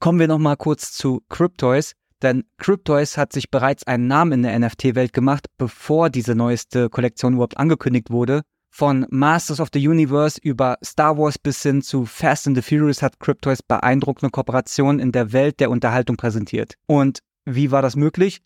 Kommen 0.00 0.20
wir 0.20 0.28
nochmal 0.28 0.56
kurz 0.56 0.92
zu 0.92 1.22
Cryptoys, 1.28 1.94
denn 2.22 2.44
Cryptoys 2.56 3.16
hat 3.16 3.32
sich 3.32 3.50
bereits 3.50 3.86
einen 3.86 4.06
Namen 4.06 4.32
in 4.32 4.42
der 4.42 4.58
NFT-Welt 4.58 5.12
gemacht, 5.12 5.46
bevor 5.56 6.10
diese 6.10 6.34
neueste 6.34 6.88
Kollektion 6.88 7.34
überhaupt 7.34 7.58
angekündigt 7.58 8.10
wurde. 8.10 8.42
Von 8.70 9.06
Masters 9.10 9.60
of 9.60 9.68
the 9.72 9.88
Universe 9.88 10.38
über 10.42 10.78
Star 10.84 11.16
Wars 11.18 11.38
bis 11.38 11.62
hin 11.62 11.82
zu 11.82 12.04
Fast 12.06 12.46
and 12.46 12.56
the 12.56 12.62
Furious 12.62 13.02
hat 13.02 13.18
Cryptoys 13.18 13.62
beeindruckende 13.62 14.30
Kooperationen 14.30 15.00
in 15.00 15.12
der 15.12 15.32
Welt 15.32 15.60
der 15.60 15.70
Unterhaltung 15.70 16.16
präsentiert. 16.16 16.74
Und 16.86 17.20
wie 17.44 17.70
war 17.70 17.82
das 17.82 17.96
möglich? 17.96 18.42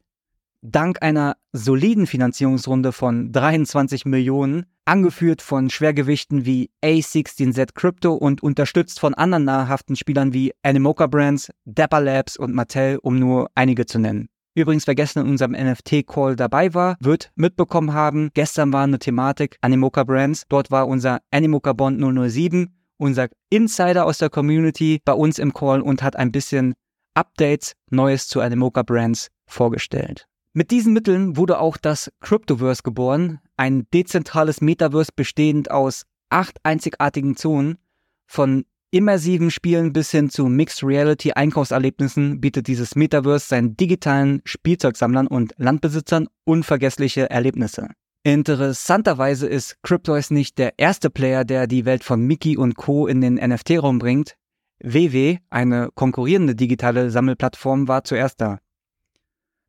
dank 0.63 1.03
einer 1.03 1.37
soliden 1.53 2.07
Finanzierungsrunde 2.07 2.93
von 2.93 3.33
23 3.33 4.07
Millionen, 4.07 4.67
angeführt 4.85 5.43
von 5.43 5.71
Schwergewichten 5.71 6.47
wie 6.47 6.71
A16Z 6.83 7.75
Crypto 7.75 8.15
und 8.15 8.43
unterstützt 8.43 9.01
von 9.01 9.15
anderen 9.15 9.45
nahrhaften 9.45 9.97
Spielern 9.97 10.33
wie 10.33 10.53
Animoca 10.63 11.07
Brands, 11.07 11.53
Dapper 11.65 12.01
Labs 12.01 12.37
und 12.37 12.55
Mattel, 12.55 12.99
um 13.03 13.19
nur 13.19 13.51
einige 13.55 13.87
zu 13.87 13.99
nennen. 13.99 14.29
Übrigens, 14.55 14.87
wer 14.87 14.95
gestern 14.95 15.25
in 15.25 15.33
unserem 15.33 15.53
NFT-Call 15.53 16.37
dabei 16.37 16.75
war, 16.75 16.97
wird 17.01 17.31
mitbekommen 17.37 17.95
haben, 17.95 18.31
gestern 18.35 18.73
war 18.73 18.85
eine 18.85 18.99
Thematik 18.99 19.57
Animoca 19.63 20.05
Brands. 20.05 20.45
Dort 20.49 20.71
war 20.71 20.89
unser 20.89 21.21
Animoca 21.31 21.73
Bond 21.73 21.99
007, 21.99 22.69
unser 22.99 23.29
Insider 23.49 24.05
aus 24.05 24.19
der 24.19 24.29
Community 24.29 25.01
bei 25.05 25.15
uns 25.15 25.39
im 25.39 25.55
Call 25.55 25.81
und 25.81 26.03
hat 26.03 26.17
ein 26.17 26.33
bisschen 26.33 26.75
Updates, 27.15 27.73
Neues 27.91 28.29
zu 28.29 28.41
Animoca 28.41 28.83
Brands 28.83 29.29
vorgestellt. 29.47 30.27
Mit 30.53 30.71
diesen 30.71 30.93
Mitteln 30.93 31.39
wurde 31.39 31.59
auch 31.59 31.79
das 31.79 32.13
Cryptoverse 32.21 32.83
geboren, 32.83 33.41
ein 33.57 33.87
dezentrales 33.95 34.61
Metaverse 34.61 35.13
bestehend 35.17 35.71
aus 35.71 36.05
acht 36.29 36.59
einzigartigen 36.63 37.37
Zonen. 37.37 37.79
Von 38.27 38.65
immersiven 38.93 39.51
Spielen 39.51 39.93
bis 39.93 40.11
hin 40.13 40.31
zu 40.31 40.47
Mixed 40.47 40.85
Reality 40.85 41.33
Einkaufserlebnissen 41.33 42.41
bietet 42.41 42.69
dieses 42.69 42.95
Metaverse 42.95 43.49
seinen 43.49 43.77
digitalen 43.77 44.43
Spielzeugsammlern 44.45 45.27
und 45.27 45.55
Landbesitzern 45.57 46.29
unvergessliche 46.45 47.29
Erlebnisse. 47.29 47.89
Interessanterweise 48.23 49.49
ist 49.49 49.83
Cryptoys 49.83 50.31
nicht 50.31 50.59
der 50.59 50.79
erste 50.79 51.11
Player, 51.11 51.45
der 51.45 51.67
die 51.67 51.85
Welt 51.85 52.05
von 52.05 52.21
Mickey 52.25 52.57
und 52.57 52.77
Co. 52.77 53.09
in 53.09 53.21
den 53.21 53.35
NFT-Raum 53.35 53.99
bringt. 53.99 54.37
WW, 54.85 55.39
eine 55.51 55.89
konkurrierende 55.95 56.55
digitale 56.55 57.11
Sammelplattform, 57.11 57.89
war 57.89 58.05
zuerst 58.05 58.41
da. 58.41 58.59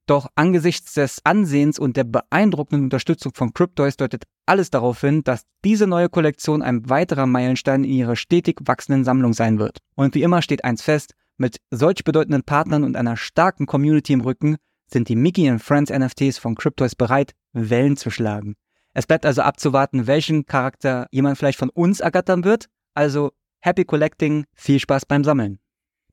Doch 0.05 0.27
angesichts 0.35 0.93
des 0.93 1.19
Ansehens 1.23 1.79
und 1.79 1.95
der 1.95 2.03
beeindruckenden 2.03 2.85
Unterstützung 2.85 3.33
von 3.33 3.53
Cryptoys 3.53 3.95
deutet 3.95 4.25
alles 4.45 4.69
darauf 4.69 4.99
hin, 4.99 5.23
dass 5.23 5.45
diese 5.63 5.87
neue 5.87 6.09
Kollektion 6.09 6.61
ein 6.61 6.89
weiterer 6.89 7.25
Meilenstein 7.25 7.85
in 7.85 7.91
ihrer 7.91 8.17
stetig 8.17 8.59
wachsenden 8.65 9.05
Sammlung 9.05 9.33
sein 9.33 9.59
wird. 9.59 9.77
Und 9.95 10.13
wie 10.15 10.23
immer 10.23 10.41
steht 10.41 10.65
eins 10.65 10.81
fest, 10.81 11.13
mit 11.37 11.57
solch 11.71 12.03
bedeutenden 12.03 12.43
Partnern 12.43 12.83
und 12.83 12.97
einer 12.97 13.15
starken 13.15 13.65
Community 13.65 14.13
im 14.13 14.21
Rücken 14.21 14.57
sind 14.87 15.07
die 15.07 15.15
Mickey 15.15 15.49
and 15.49 15.63
Friends 15.63 15.91
NFTs 15.91 16.37
von 16.37 16.55
Cryptoys 16.55 16.95
bereit, 16.95 17.33
Wellen 17.53 17.97
zu 17.97 18.09
schlagen. 18.09 18.55
Es 18.93 19.07
bleibt 19.07 19.25
also 19.25 19.41
abzuwarten, 19.41 20.05
welchen 20.05 20.45
Charakter 20.45 21.07
jemand 21.11 21.37
vielleicht 21.37 21.57
von 21.57 21.69
uns 21.69 21.99
ergattern 21.99 22.43
wird. 22.43 22.67
Also 22.93 23.31
happy 23.61 23.85
collecting, 23.85 24.45
viel 24.53 24.79
Spaß 24.79 25.05
beim 25.05 25.23
Sammeln. 25.23 25.59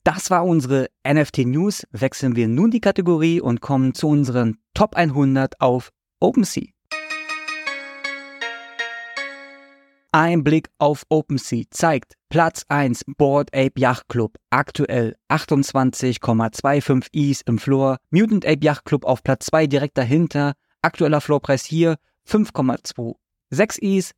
Das 0.03 0.31
war 0.31 0.45
unsere 0.45 0.87
NFT 1.07 1.45
News. 1.45 1.85
Wechseln 1.91 2.35
wir 2.35 2.47
nun 2.47 2.71
die 2.71 2.81
Kategorie 2.81 3.39
und 3.39 3.61
kommen 3.61 3.93
zu 3.93 4.07
unseren 4.07 4.57
Top 4.73 4.95
100 4.95 5.61
auf 5.61 5.91
OpenSea. 6.19 6.69
Ein 10.11 10.43
Blick 10.43 10.69
auf 10.79 11.03
OpenSea 11.07 11.65
zeigt, 11.69 12.15
Platz 12.29 12.65
1 12.67 13.03
Board 13.15 13.55
Ape 13.55 13.79
Yacht 13.79 14.09
Club, 14.09 14.37
aktuell 14.49 15.15
28,25 15.29 17.07
E's 17.13 17.41
im 17.41 17.59
Floor. 17.59 17.97
Mutant 18.09 18.45
Ape 18.45 18.65
Yacht 18.65 18.85
Club 18.85 19.05
auf 19.05 19.23
Platz 19.23 19.45
2 19.45 19.67
direkt 19.67 19.99
dahinter, 19.99 20.53
aktueller 20.81 21.21
Floorpreis 21.21 21.63
hier 21.63 21.97
5,26 22.27 23.81
E's. 23.81 24.11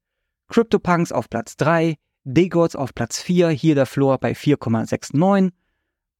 CryptoPunks 0.47 1.11
auf 1.11 1.29
Platz 1.29 1.57
3, 1.57 1.95
Degods 2.23 2.77
auf 2.77 2.95
Platz 2.95 3.19
4, 3.19 3.49
hier 3.49 3.75
der 3.75 3.85
Floor 3.85 4.17
bei 4.17 4.31
4,69. 4.31 5.51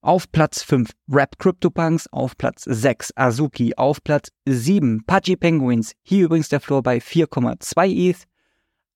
Auf 0.03 0.29
Platz 0.33 0.61
5 0.63 0.91
Rap 1.09 1.39
CryptoPunks, 1.39 2.07
auf 2.11 2.37
Platz 2.37 2.65
6 2.65 3.13
Azuki, 3.15 3.73
auf 3.77 4.03
Platz 4.03 4.33
7 4.45 5.05
Pudgy 5.05 5.37
Penguins, 5.37 5.93
hier 6.01 6.25
übrigens 6.25 6.49
der 6.49 6.59
Floor 6.59 6.83
bei 6.83 6.97
4,2 6.97 8.09
ETH. 8.09 8.25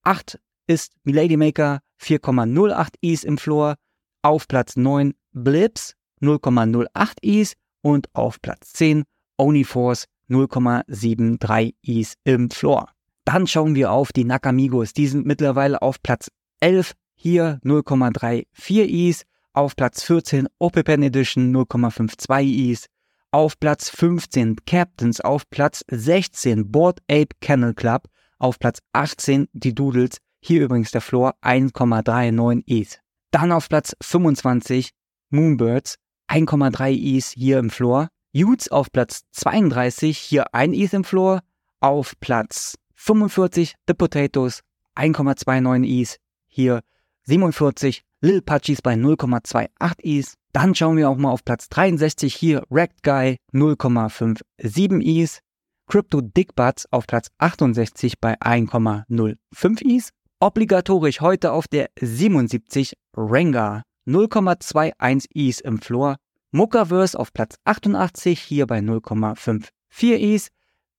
8 0.04 0.38
ist 0.68 0.92
Milady 1.06 1.38
Maker 1.38 1.80
4,08 2.02 2.96
ETH 3.02 3.24
im 3.24 3.38
Floor. 3.38 3.76
Auf 4.22 4.50
Platz 4.50 4.76
9 4.76 5.14
Blips 5.32 5.94
0,08 6.22 7.14
ETH 7.22 7.54
und 7.82 8.14
auf 8.14 8.42
Platz 8.42 8.74
10 8.74 9.06
Onlyforce 9.38 10.08
0,73 10.30 11.74
ETH 11.84 12.16
im 12.26 12.50
Floor. 12.50 12.90
Dann 13.24 13.48
schauen 13.48 13.76
wir 13.76 13.94
auf 13.94 14.12
die 14.12 14.26
Nakamigos. 14.26 14.92
Die 14.92 15.08
sind 15.08 15.26
mittlerweile 15.26 15.82
auf 15.82 16.04
Platz 16.04 16.30
11, 16.60 16.92
hier 17.16 17.62
0,34 17.64 18.46
ETH. 18.66 19.26
Auf 19.58 19.76
Platz 19.76 20.04
14 20.04 20.48
Open 20.60 21.02
Edition 21.02 21.52
0,52 21.52 22.74
ETH. 22.74 22.86
Auf 23.32 23.60
Platz 23.60 23.90
15 23.90 24.58
Captains. 24.68 25.20
Auf 25.20 25.50
Platz 25.50 25.84
16 25.90 26.72
Board 26.72 27.00
Ape 27.10 27.36
Kennel 27.42 27.74
Club. 27.74 28.04
Auf 28.38 28.60
Platz 28.60 28.82
18 28.94 29.48
die 29.54 29.74
Doodles 29.74 30.20
hier 30.42 30.62
übrigens 30.62 30.92
der 30.92 31.02
Floor 31.02 31.34
1,39 31.42 32.66
ETH. 32.68 33.02
Dann 33.32 33.52
auf 33.52 33.68
Platz 33.68 33.96
25 34.00 34.92
Moonbirds 35.32 35.96
1,3 36.28 36.92
ETH 36.92 37.26
hier 37.34 37.58
im 37.58 37.72
Floor. 37.72 38.10
Utes 38.36 38.70
auf 38.70 38.92
Platz 38.92 39.24
32 39.32 40.20
hier 40.20 40.54
1 40.54 40.78
ETH 40.78 40.94
im 40.94 41.04
Floor. 41.04 41.42
Auf 41.80 42.14
Platz 42.20 42.76
45 42.94 43.74
The 43.88 43.96
Potatoes 43.96 44.62
1,29 44.96 46.04
ETH 46.04 46.20
hier 46.46 46.84
47 47.24 48.04
Lil 48.20 48.42
Putchies 48.42 48.82
bei 48.82 48.96
0,28 48.96 49.70
ETH. 50.00 50.34
Dann 50.52 50.74
schauen 50.74 50.98
wir 50.98 51.08
auch 51.08 51.18
mal 51.18 51.30
auf 51.30 51.46
Platz 51.46 51.70
63 51.70 52.34
hier 52.34 52.64
Wrecked 52.70 53.04
Guy 53.04 53.38
0,57 53.54 55.02
ETH. 55.04 55.40
Crypto 55.86 56.22
Dick 56.22 56.56
Butts 56.56 56.92
auf 56.92 57.06
Platz 57.06 57.30
68 57.38 58.20
bei 58.20 58.34
1,05 58.42 59.82
ETH. 59.86 60.10
Obligatorisch 60.40 61.22
heute 61.22 61.52
auf 61.52 61.68
der 61.68 61.90
77 62.02 62.94
Rengar 63.16 63.84
0,21 64.08 65.28
ETH 65.36 65.62
im 65.62 65.80
Floor. 65.80 66.18
Muckerverse 66.52 67.20
auf 67.20 67.32
Platz 67.34 67.58
88 67.66 68.42
hier 68.42 68.66
bei 68.66 68.80
0,54 68.80 69.70
ETH. 70.02 70.48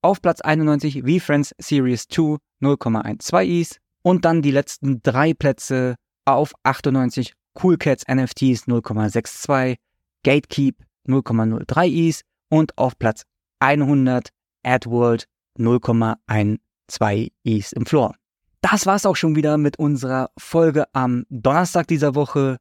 Auf 0.03 0.23
Platz 0.23 0.41
91 0.41 1.03
V-Friends 1.03 1.53
Series 1.59 2.07
2 2.07 2.37
0,12 2.63 3.43
ETH. 3.43 3.77
Und 4.03 4.25
dann 4.25 4.41
die 4.41 4.53
letzten 4.53 5.03
drei 5.03 5.35
Plätze 5.35 5.97
auf 6.35 6.53
98 6.63 7.35
Cool 7.61 7.77
Cats 7.77 8.05
NFTs 8.07 8.67
0,62, 8.67 9.77
Gatekeep 10.23 10.77
0,03 11.07 12.09
ETH 12.09 12.21
und 12.51 12.77
auf 12.79 12.99
Platz 12.99 13.25
100 13.61 14.31
AdWorld 14.63 15.27
0,12 15.59 17.31
ETH 17.45 17.73
im 17.73 17.87
Floor. 17.87 18.15
Das 18.61 18.87
war's 18.87 19.07
auch 19.07 19.17
schon 19.17 19.37
wieder 19.37 19.57
mit 19.57 19.79
unserer 19.79 20.31
Folge 20.39 20.87
am 20.93 21.25
Donnerstag 21.31 21.87
dieser 21.87 22.15
Woche. 22.15 22.59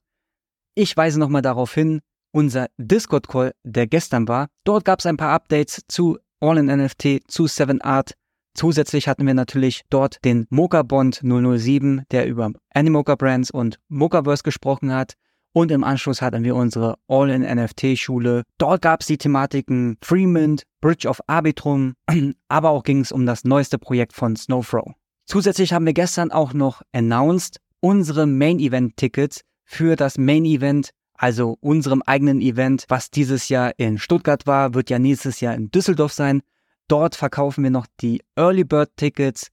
Ich 0.75 0.95
weise 0.95 1.19
nochmal 1.19 1.41
darauf 1.41 1.73
hin, 1.73 2.01
unser 2.31 2.67
Discord-Call, 2.77 3.53
der 3.63 3.87
gestern 3.87 4.27
war, 4.27 4.47
dort 4.63 4.85
gab 4.85 4.99
es 4.99 5.05
ein 5.05 5.17
paar 5.17 5.31
Updates 5.31 5.81
zu 5.87 6.17
All 6.39 6.57
in 6.59 6.67
NFT, 6.67 7.21
zu 7.27 7.47
7 7.47 7.81
Art. 7.81 8.13
Zusätzlich 8.57 9.07
hatten 9.07 9.27
wir 9.27 9.35
natürlich 9.35 9.83
dort 9.91 10.17
den 10.25 10.47
Mocha 10.49 10.81
Bond 10.81 11.21
007, 11.23 12.01
der 12.09 12.25
über 12.25 12.51
Animoca 12.73 13.13
Brands 13.13 13.51
und 13.51 13.77
Mochaverse 13.87 14.41
gesprochen 14.41 14.91
hat. 14.91 15.13
Und 15.53 15.71
im 15.71 15.83
Anschluss 15.83 16.23
hatten 16.23 16.43
wir 16.43 16.55
unsere 16.55 16.95
All-in-NFT-Schule. 17.07 18.41
Dort 18.57 18.81
gab 18.81 19.01
es 19.01 19.07
die 19.07 19.19
Thematiken 19.19 19.97
Freemint, 20.01 20.63
Bridge 20.81 21.07
of 21.07 21.21
Arbitrum, 21.27 21.93
aber 22.47 22.71
auch 22.71 22.81
ging 22.81 23.01
es 23.01 23.11
um 23.11 23.27
das 23.27 23.43
neueste 23.43 23.77
Projekt 23.77 24.13
von 24.13 24.35
Snowflow. 24.35 24.91
Zusätzlich 25.27 25.71
haben 25.71 25.85
wir 25.85 25.93
gestern 25.93 26.31
auch 26.31 26.53
noch 26.53 26.81
announced 26.93 27.57
unsere 27.79 28.25
Main 28.25 28.57
Event 28.57 28.97
Tickets 28.97 29.41
für 29.65 29.95
das 29.95 30.17
Main 30.17 30.45
Event, 30.45 30.89
also 31.13 31.57
unserem 31.59 32.01
eigenen 32.01 32.41
Event, 32.41 32.85
was 32.87 33.11
dieses 33.11 33.49
Jahr 33.49 33.73
in 33.77 33.99
Stuttgart 33.99 34.47
war, 34.47 34.73
wird 34.73 34.89
ja 34.89 34.97
nächstes 34.97 35.41
Jahr 35.41 35.53
in 35.53 35.69
Düsseldorf 35.69 36.13
sein. 36.13 36.41
Dort 36.87 37.15
verkaufen 37.15 37.63
wir 37.63 37.71
noch 37.71 37.85
die 37.99 38.21
Early 38.35 38.63
Bird 38.63 38.91
Tickets 38.95 39.49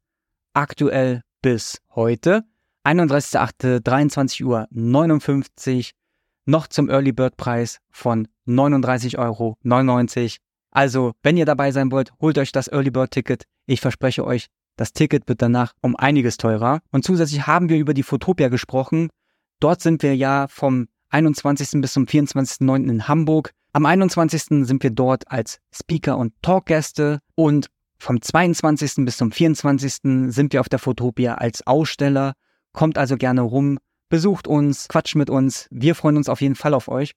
aktuell 0.53 1.23
bis 1.43 1.81
heute. 1.95 2.45
31.08. 2.85 4.45
Uhr 4.45 4.69
59 4.71 5.93
noch 6.47 6.69
zum 6.69 6.89
Early 6.89 7.13
Bird 7.13 7.37
Preis 7.37 7.79
von 7.91 8.29
39,99 8.47 9.19
Euro. 9.19 9.57
Also, 10.71 11.13
wenn 11.23 11.37
ihr 11.37 11.47
dabei 11.47 11.73
sein 11.73 11.91
wollt, 11.91 12.13
holt 12.21 12.39
euch 12.39 12.53
das 12.53 12.69
Early 12.69 12.91
Bird 12.91 13.11
Ticket. 13.11 13.45
Ich 13.67 13.81
verspreche 13.81 14.25
euch, 14.25 14.47
das 14.77 14.93
Ticket 14.93 15.29
wird 15.29 15.43
danach 15.43 15.73
um 15.81 15.97
einiges 15.97 16.37
teurer. 16.37 16.81
Und 16.91 17.05
zusätzlich 17.05 17.47
haben 17.47 17.69
wir 17.69 17.79
über 17.79 17.95
die 17.95 18.03
Fotopia 18.03 18.49
gesprochen. 18.49 19.09
Dort 19.61 19.81
sind 19.81 20.03
wir 20.03 20.15
ja 20.15 20.47
vom 20.49 20.89
21. 21.11 21.81
bis 21.81 21.93
zum 21.93 22.05
24.09. 22.05 22.91
in 22.91 23.09
Hamburg. 23.09 23.53
Am 23.77 23.87
21. 23.87 24.67
sind 24.69 24.85
wir 24.85 24.91
dort 24.91 25.29
als 25.33 25.59
Speaker 25.75 26.17
und 26.17 26.33
Talkgäste 26.43 27.19
und 27.35 27.67
vom 27.99 28.23
22. 28.23 29.05
bis 29.05 29.17
zum 29.17 29.33
24. 29.33 29.95
sind 30.33 30.53
wir 30.53 30.61
auf 30.61 30.69
der 30.69 30.79
Fotopia 30.79 31.35
als 31.35 31.67
Aussteller. 31.67 32.35
Kommt 32.73 32.97
also 32.99 33.17
gerne 33.17 33.41
rum, 33.41 33.81
besucht 34.09 34.47
uns, 34.47 34.87
quatscht 34.87 35.17
mit 35.17 35.29
uns. 35.29 35.67
Wir 35.73 35.97
freuen 35.97 36.17
uns 36.17 36.29
auf 36.29 36.41
jeden 36.41 36.55
Fall 36.55 36.73
auf 36.73 36.87
euch. 36.87 37.15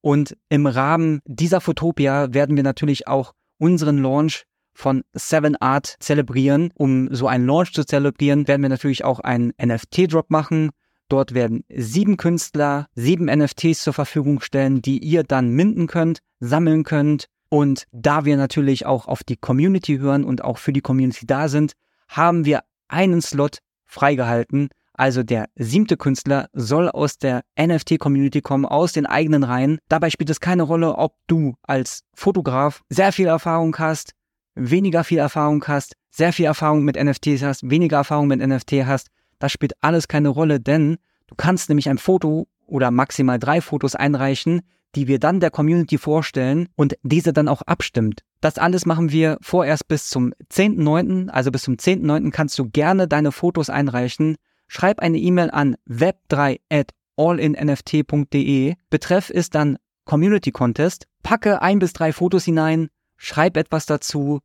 Und 0.00 0.38
im 0.48 0.66
Rahmen 0.66 1.20
dieser 1.26 1.60
Fotopia 1.60 2.32
werden 2.32 2.56
wir 2.56 2.62
natürlich 2.62 3.06
auch 3.06 3.34
unseren 3.58 3.98
Launch 3.98 4.44
von 4.72 5.04
Seven 5.12 5.54
Art 5.56 5.96
zelebrieren. 6.00 6.72
Um 6.76 7.14
so 7.14 7.28
einen 7.28 7.44
Launch 7.46 7.74
zu 7.74 7.84
zelebrieren, 7.84 8.48
werden 8.48 8.62
wir 8.62 8.70
natürlich 8.70 9.04
auch 9.04 9.20
einen 9.20 9.52
NFT-Drop 9.62 10.30
machen. 10.30 10.70
Dort 11.08 11.34
werden 11.34 11.64
sieben 11.68 12.16
Künstler 12.16 12.88
sieben 12.94 13.26
NFTs 13.26 13.82
zur 13.82 13.92
Verfügung 13.92 14.40
stellen, 14.40 14.82
die 14.82 14.98
ihr 14.98 15.22
dann 15.22 15.50
minden 15.50 15.86
könnt, 15.86 16.20
sammeln 16.40 16.84
könnt. 16.84 17.26
Und 17.48 17.84
da 17.92 18.24
wir 18.24 18.36
natürlich 18.36 18.86
auch 18.86 19.06
auf 19.06 19.22
die 19.22 19.36
Community 19.36 19.98
hören 19.98 20.24
und 20.24 20.42
auch 20.42 20.58
für 20.58 20.72
die 20.72 20.80
Community 20.80 21.26
da 21.26 21.48
sind, 21.48 21.72
haben 22.08 22.44
wir 22.44 22.62
einen 22.88 23.22
Slot 23.22 23.58
freigehalten. 23.86 24.68
Also 24.96 25.22
der 25.24 25.46
siebte 25.56 25.96
Künstler 25.96 26.48
soll 26.52 26.88
aus 26.88 27.18
der 27.18 27.42
NFT-Community 27.60 28.40
kommen, 28.40 28.64
aus 28.64 28.92
den 28.92 29.06
eigenen 29.06 29.42
Reihen. 29.42 29.78
Dabei 29.88 30.10
spielt 30.10 30.30
es 30.30 30.40
keine 30.40 30.62
Rolle, 30.62 30.96
ob 30.96 31.16
du 31.26 31.54
als 31.62 32.02
Fotograf 32.14 32.82
sehr 32.88 33.12
viel 33.12 33.26
Erfahrung 33.26 33.76
hast, 33.78 34.12
weniger 34.54 35.02
viel 35.02 35.18
Erfahrung 35.18 35.64
hast, 35.66 35.94
sehr 36.10 36.32
viel 36.32 36.46
Erfahrung 36.46 36.84
mit 36.84 36.96
NFTs 36.96 37.42
hast, 37.42 37.68
weniger 37.68 37.98
Erfahrung 37.98 38.28
mit 38.28 38.40
NFT 38.40 38.84
hast, 38.86 39.08
das 39.38 39.52
spielt 39.52 39.72
alles 39.80 40.08
keine 40.08 40.28
Rolle, 40.28 40.60
denn 40.60 40.96
du 41.26 41.34
kannst 41.34 41.68
nämlich 41.68 41.88
ein 41.88 41.98
Foto 41.98 42.46
oder 42.66 42.90
maximal 42.90 43.38
drei 43.38 43.60
Fotos 43.60 43.94
einreichen, 43.94 44.62
die 44.94 45.08
wir 45.08 45.18
dann 45.18 45.40
der 45.40 45.50
Community 45.50 45.98
vorstellen 45.98 46.68
und 46.76 46.96
diese 47.02 47.32
dann 47.32 47.48
auch 47.48 47.62
abstimmt. 47.62 48.22
Das 48.40 48.58
alles 48.58 48.86
machen 48.86 49.10
wir 49.10 49.38
vorerst 49.40 49.88
bis 49.88 50.08
zum 50.08 50.32
10.9., 50.52 51.28
also 51.30 51.50
bis 51.50 51.62
zum 51.62 51.74
10.9. 51.74 52.30
kannst 52.30 52.58
du 52.58 52.68
gerne 52.68 53.08
deine 53.08 53.32
Fotos 53.32 53.70
einreichen. 53.70 54.36
Schreib 54.68 55.00
eine 55.00 55.18
E-Mail 55.18 55.50
an 55.50 55.76
web3 55.88 56.60
at 56.70 56.90
allinnft.de. 57.16 58.74
Betreff 58.90 59.30
ist 59.30 59.54
dann 59.54 59.78
Community 60.04 60.52
Contest. 60.52 61.06
Packe 61.22 61.62
ein 61.62 61.78
bis 61.78 61.92
drei 61.92 62.12
Fotos 62.12 62.44
hinein, 62.44 62.88
schreib 63.16 63.56
etwas 63.56 63.86
dazu, 63.86 64.40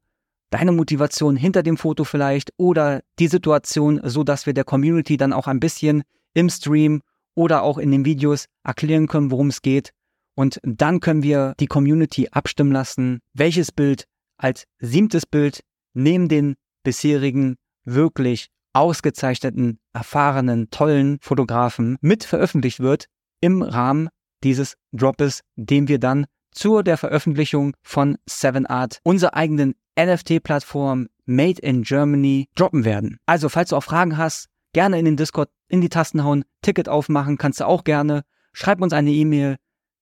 deine 0.50 0.72
Motivation 0.72 1.36
hinter 1.36 1.64
dem 1.64 1.78
Foto 1.78 2.04
vielleicht 2.04 2.52
oder 2.58 3.02
die 3.20 3.28
Situation, 3.28 4.02
so 4.04 4.24
dass 4.24 4.46
wir 4.46 4.54
der 4.54 4.64
Community 4.64 5.18
dann 5.18 5.34
auch 5.34 5.48
ein 5.48 5.60
bisschen 5.60 6.04
im 6.34 6.50
Stream 6.50 7.02
oder 7.36 7.64
auch 7.64 7.78
in 7.78 7.92
den 7.92 8.06
Videos 8.06 8.46
erklären 8.64 9.08
können, 9.08 9.32
worum 9.32 9.48
es 9.48 9.62
geht. 9.62 9.92
Und 10.36 10.60
dann 10.64 11.00
können 11.00 11.24
wir 11.24 11.54
die 11.60 11.68
Community 11.68 12.30
abstimmen 12.32 12.72
lassen, 12.72 13.20
welches 13.34 13.72
Bild 13.72 14.06
als 14.38 14.66
siebtes 14.80 15.26
Bild 15.26 15.62
neben 15.94 16.30
den 16.30 16.56
bisherigen 16.84 17.58
wirklich 17.84 18.48
ausgezeichneten, 18.74 19.80
erfahrenen, 19.94 20.70
tollen 20.70 21.18
Fotografen 21.22 21.98
mit 22.02 22.24
veröffentlicht 22.24 22.80
wird 22.80 23.06
im 23.42 23.62
Rahmen 23.62 24.10
dieses 24.44 24.76
Droppes, 24.94 25.42
den 25.56 25.88
wir 25.88 26.00
dann 26.00 26.26
zur 26.60 26.84
der 26.84 26.98
Veröffentlichung 26.98 27.74
von 27.82 28.18
7art, 28.30 29.00
unserer 29.04 29.36
eigenen 29.36 29.76
NFT-Plattform 29.98 31.08
Made 31.26 31.62
in 31.62 31.84
Germany, 31.84 32.50
droppen 32.56 32.86
werden. 32.86 33.18
Also, 33.26 33.50
falls 33.50 33.70
du 33.70 33.76
auch 33.76 33.84
Fragen 33.84 34.18
hast, 34.18 34.50
Gerne 34.74 35.00
in 35.00 35.06
den 35.06 35.18
Discord 35.18 35.50
in 35.68 35.82
die 35.82 35.90
Tasten 35.90 36.24
hauen, 36.24 36.46
Ticket 36.62 36.90
aufmachen, 36.90 37.38
kannst 37.38 37.60
du 37.60 37.66
auch 37.66 37.84
gerne. 37.84 38.24
Schreib 38.54 38.82
uns 38.82 38.94
eine 38.94 39.12
E-Mail. 39.12 39.58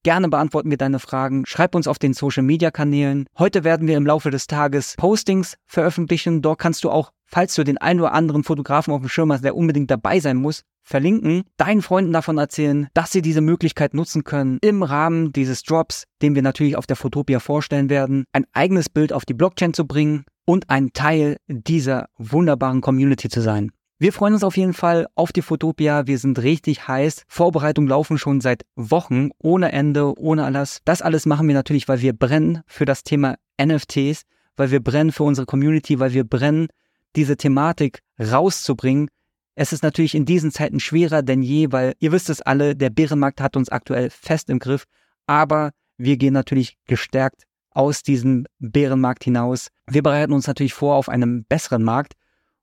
Gerne 0.08 0.30
beantworten 0.30 0.70
wir 0.70 0.78
deine 0.78 1.00
Fragen. 1.00 1.44
Schreib 1.44 1.74
uns 1.74 1.86
auf 1.86 1.98
den 1.98 2.14
Social 2.14 2.42
Media 2.42 2.70
Kanälen. 2.70 3.26
Heute 3.38 3.62
werden 3.62 3.86
wir 3.86 3.98
im 3.98 4.06
Laufe 4.06 4.30
des 4.30 4.46
Tages 4.46 4.94
Postings 4.96 5.58
veröffentlichen. 5.66 6.40
Dort 6.40 6.58
kannst 6.58 6.82
du 6.82 6.88
auch, 6.88 7.10
falls 7.26 7.54
du 7.54 7.62
den 7.62 7.76
einen 7.76 8.00
oder 8.00 8.14
anderen 8.14 8.42
Fotografen 8.42 8.94
auf 8.94 9.02
dem 9.02 9.10
Schirm 9.10 9.30
hast, 9.30 9.44
der 9.44 9.54
unbedingt 9.54 9.90
dabei 9.90 10.18
sein 10.18 10.38
muss, 10.38 10.62
verlinken, 10.82 11.42
deinen 11.58 11.82
Freunden 11.82 12.14
davon 12.14 12.38
erzählen, 12.38 12.88
dass 12.94 13.12
sie 13.12 13.20
diese 13.20 13.42
Möglichkeit 13.42 13.92
nutzen 13.92 14.24
können, 14.24 14.56
im 14.62 14.82
Rahmen 14.82 15.30
dieses 15.34 15.62
Drops, 15.62 16.04
den 16.22 16.34
wir 16.34 16.40
natürlich 16.40 16.76
auf 16.76 16.86
der 16.86 16.96
Fotopia 16.96 17.38
vorstellen 17.38 17.90
werden, 17.90 18.24
ein 18.32 18.46
eigenes 18.54 18.88
Bild 18.88 19.12
auf 19.12 19.26
die 19.26 19.34
Blockchain 19.34 19.74
zu 19.74 19.86
bringen 19.86 20.24
und 20.46 20.70
ein 20.70 20.94
Teil 20.94 21.36
dieser 21.48 22.06
wunderbaren 22.16 22.80
Community 22.80 23.28
zu 23.28 23.42
sein. 23.42 23.72
Wir 24.00 24.12
freuen 24.12 24.34
uns 24.34 24.44
auf 24.44 24.56
jeden 24.56 24.74
Fall 24.74 25.08
auf 25.16 25.32
die 25.32 25.42
Fotopia. 25.42 26.06
Wir 26.06 26.18
sind 26.18 26.40
richtig 26.40 26.86
heiß. 26.86 27.24
Vorbereitungen 27.26 27.88
laufen 27.88 28.16
schon 28.16 28.40
seit 28.40 28.64
Wochen, 28.76 29.30
ohne 29.42 29.72
Ende, 29.72 30.16
ohne 30.16 30.44
alles. 30.44 30.78
Das 30.84 31.02
alles 31.02 31.26
machen 31.26 31.48
wir 31.48 31.54
natürlich, 31.56 31.88
weil 31.88 32.00
wir 32.00 32.12
brennen 32.12 32.62
für 32.68 32.84
das 32.84 33.02
Thema 33.02 33.38
NFTs, 33.60 34.22
weil 34.56 34.70
wir 34.70 34.78
brennen 34.78 35.10
für 35.10 35.24
unsere 35.24 35.46
Community, 35.46 35.98
weil 35.98 36.12
wir 36.12 36.22
brennen, 36.22 36.68
diese 37.16 37.36
Thematik 37.36 38.02
rauszubringen. 38.20 39.08
Es 39.56 39.72
ist 39.72 39.82
natürlich 39.82 40.14
in 40.14 40.26
diesen 40.26 40.52
Zeiten 40.52 40.78
schwerer 40.78 41.22
denn 41.22 41.42
je, 41.42 41.72
weil 41.72 41.94
ihr 41.98 42.12
wisst 42.12 42.30
es 42.30 42.40
alle, 42.40 42.76
der 42.76 42.90
Bärenmarkt 42.90 43.40
hat 43.40 43.56
uns 43.56 43.68
aktuell 43.68 44.10
fest 44.10 44.48
im 44.48 44.60
Griff. 44.60 44.84
Aber 45.26 45.72
wir 45.96 46.18
gehen 46.18 46.34
natürlich 46.34 46.78
gestärkt 46.86 47.42
aus 47.70 48.04
diesem 48.04 48.46
Bärenmarkt 48.60 49.24
hinaus. 49.24 49.70
Wir 49.88 50.04
bereiten 50.04 50.32
uns 50.34 50.46
natürlich 50.46 50.74
vor 50.74 50.94
auf 50.94 51.08
einen 51.08 51.42
besseren 51.46 51.82
Markt. 51.82 52.12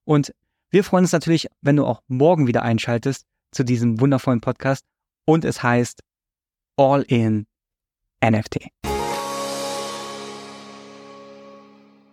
Und 0.06 0.32
wir 0.76 0.84
freuen 0.84 1.06
uns 1.06 1.14
natürlich, 1.14 1.48
wenn 1.62 1.78
du 1.78 1.86
auch 1.86 2.02
morgen 2.10 2.48
wieder 2.48 2.62
einschaltest 2.62 3.26
zu 3.54 3.64
diesem 3.64 4.02
wundervollen 4.02 4.42
Podcast 4.42 4.84
und 5.26 5.46
es 5.46 5.64
heißt 5.64 6.04
All 6.76 7.04
in 7.04 7.46
NFT. 8.22 8.68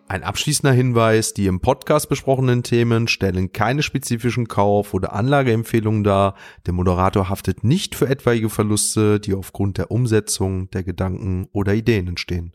Ein 0.07 0.23
abschließender 0.23 0.73
Hinweis, 0.73 1.35
die 1.35 1.47
im 1.49 1.59
Podcast 1.59 2.09
besprochenen 2.09 2.63
Themen 2.63 3.09
stellen 3.09 3.51
keine 3.51 3.83
spezifischen 3.83 4.47
Kauf- 4.47 4.95
oder 4.95 5.13
Anlageempfehlungen 5.13 6.05
dar. 6.05 6.37
Der 6.65 6.73
Moderator 6.73 7.29
haftet 7.29 7.65
nicht 7.65 7.97
für 7.97 8.09
etwaige 8.09 8.49
Verluste, 8.49 9.19
die 9.19 9.35
aufgrund 9.35 9.79
der 9.79 9.91
Umsetzung 9.91 10.71
der 10.71 10.85
Gedanken 10.85 11.49
oder 11.51 11.75
Ideen 11.75 12.07
entstehen. 12.07 12.53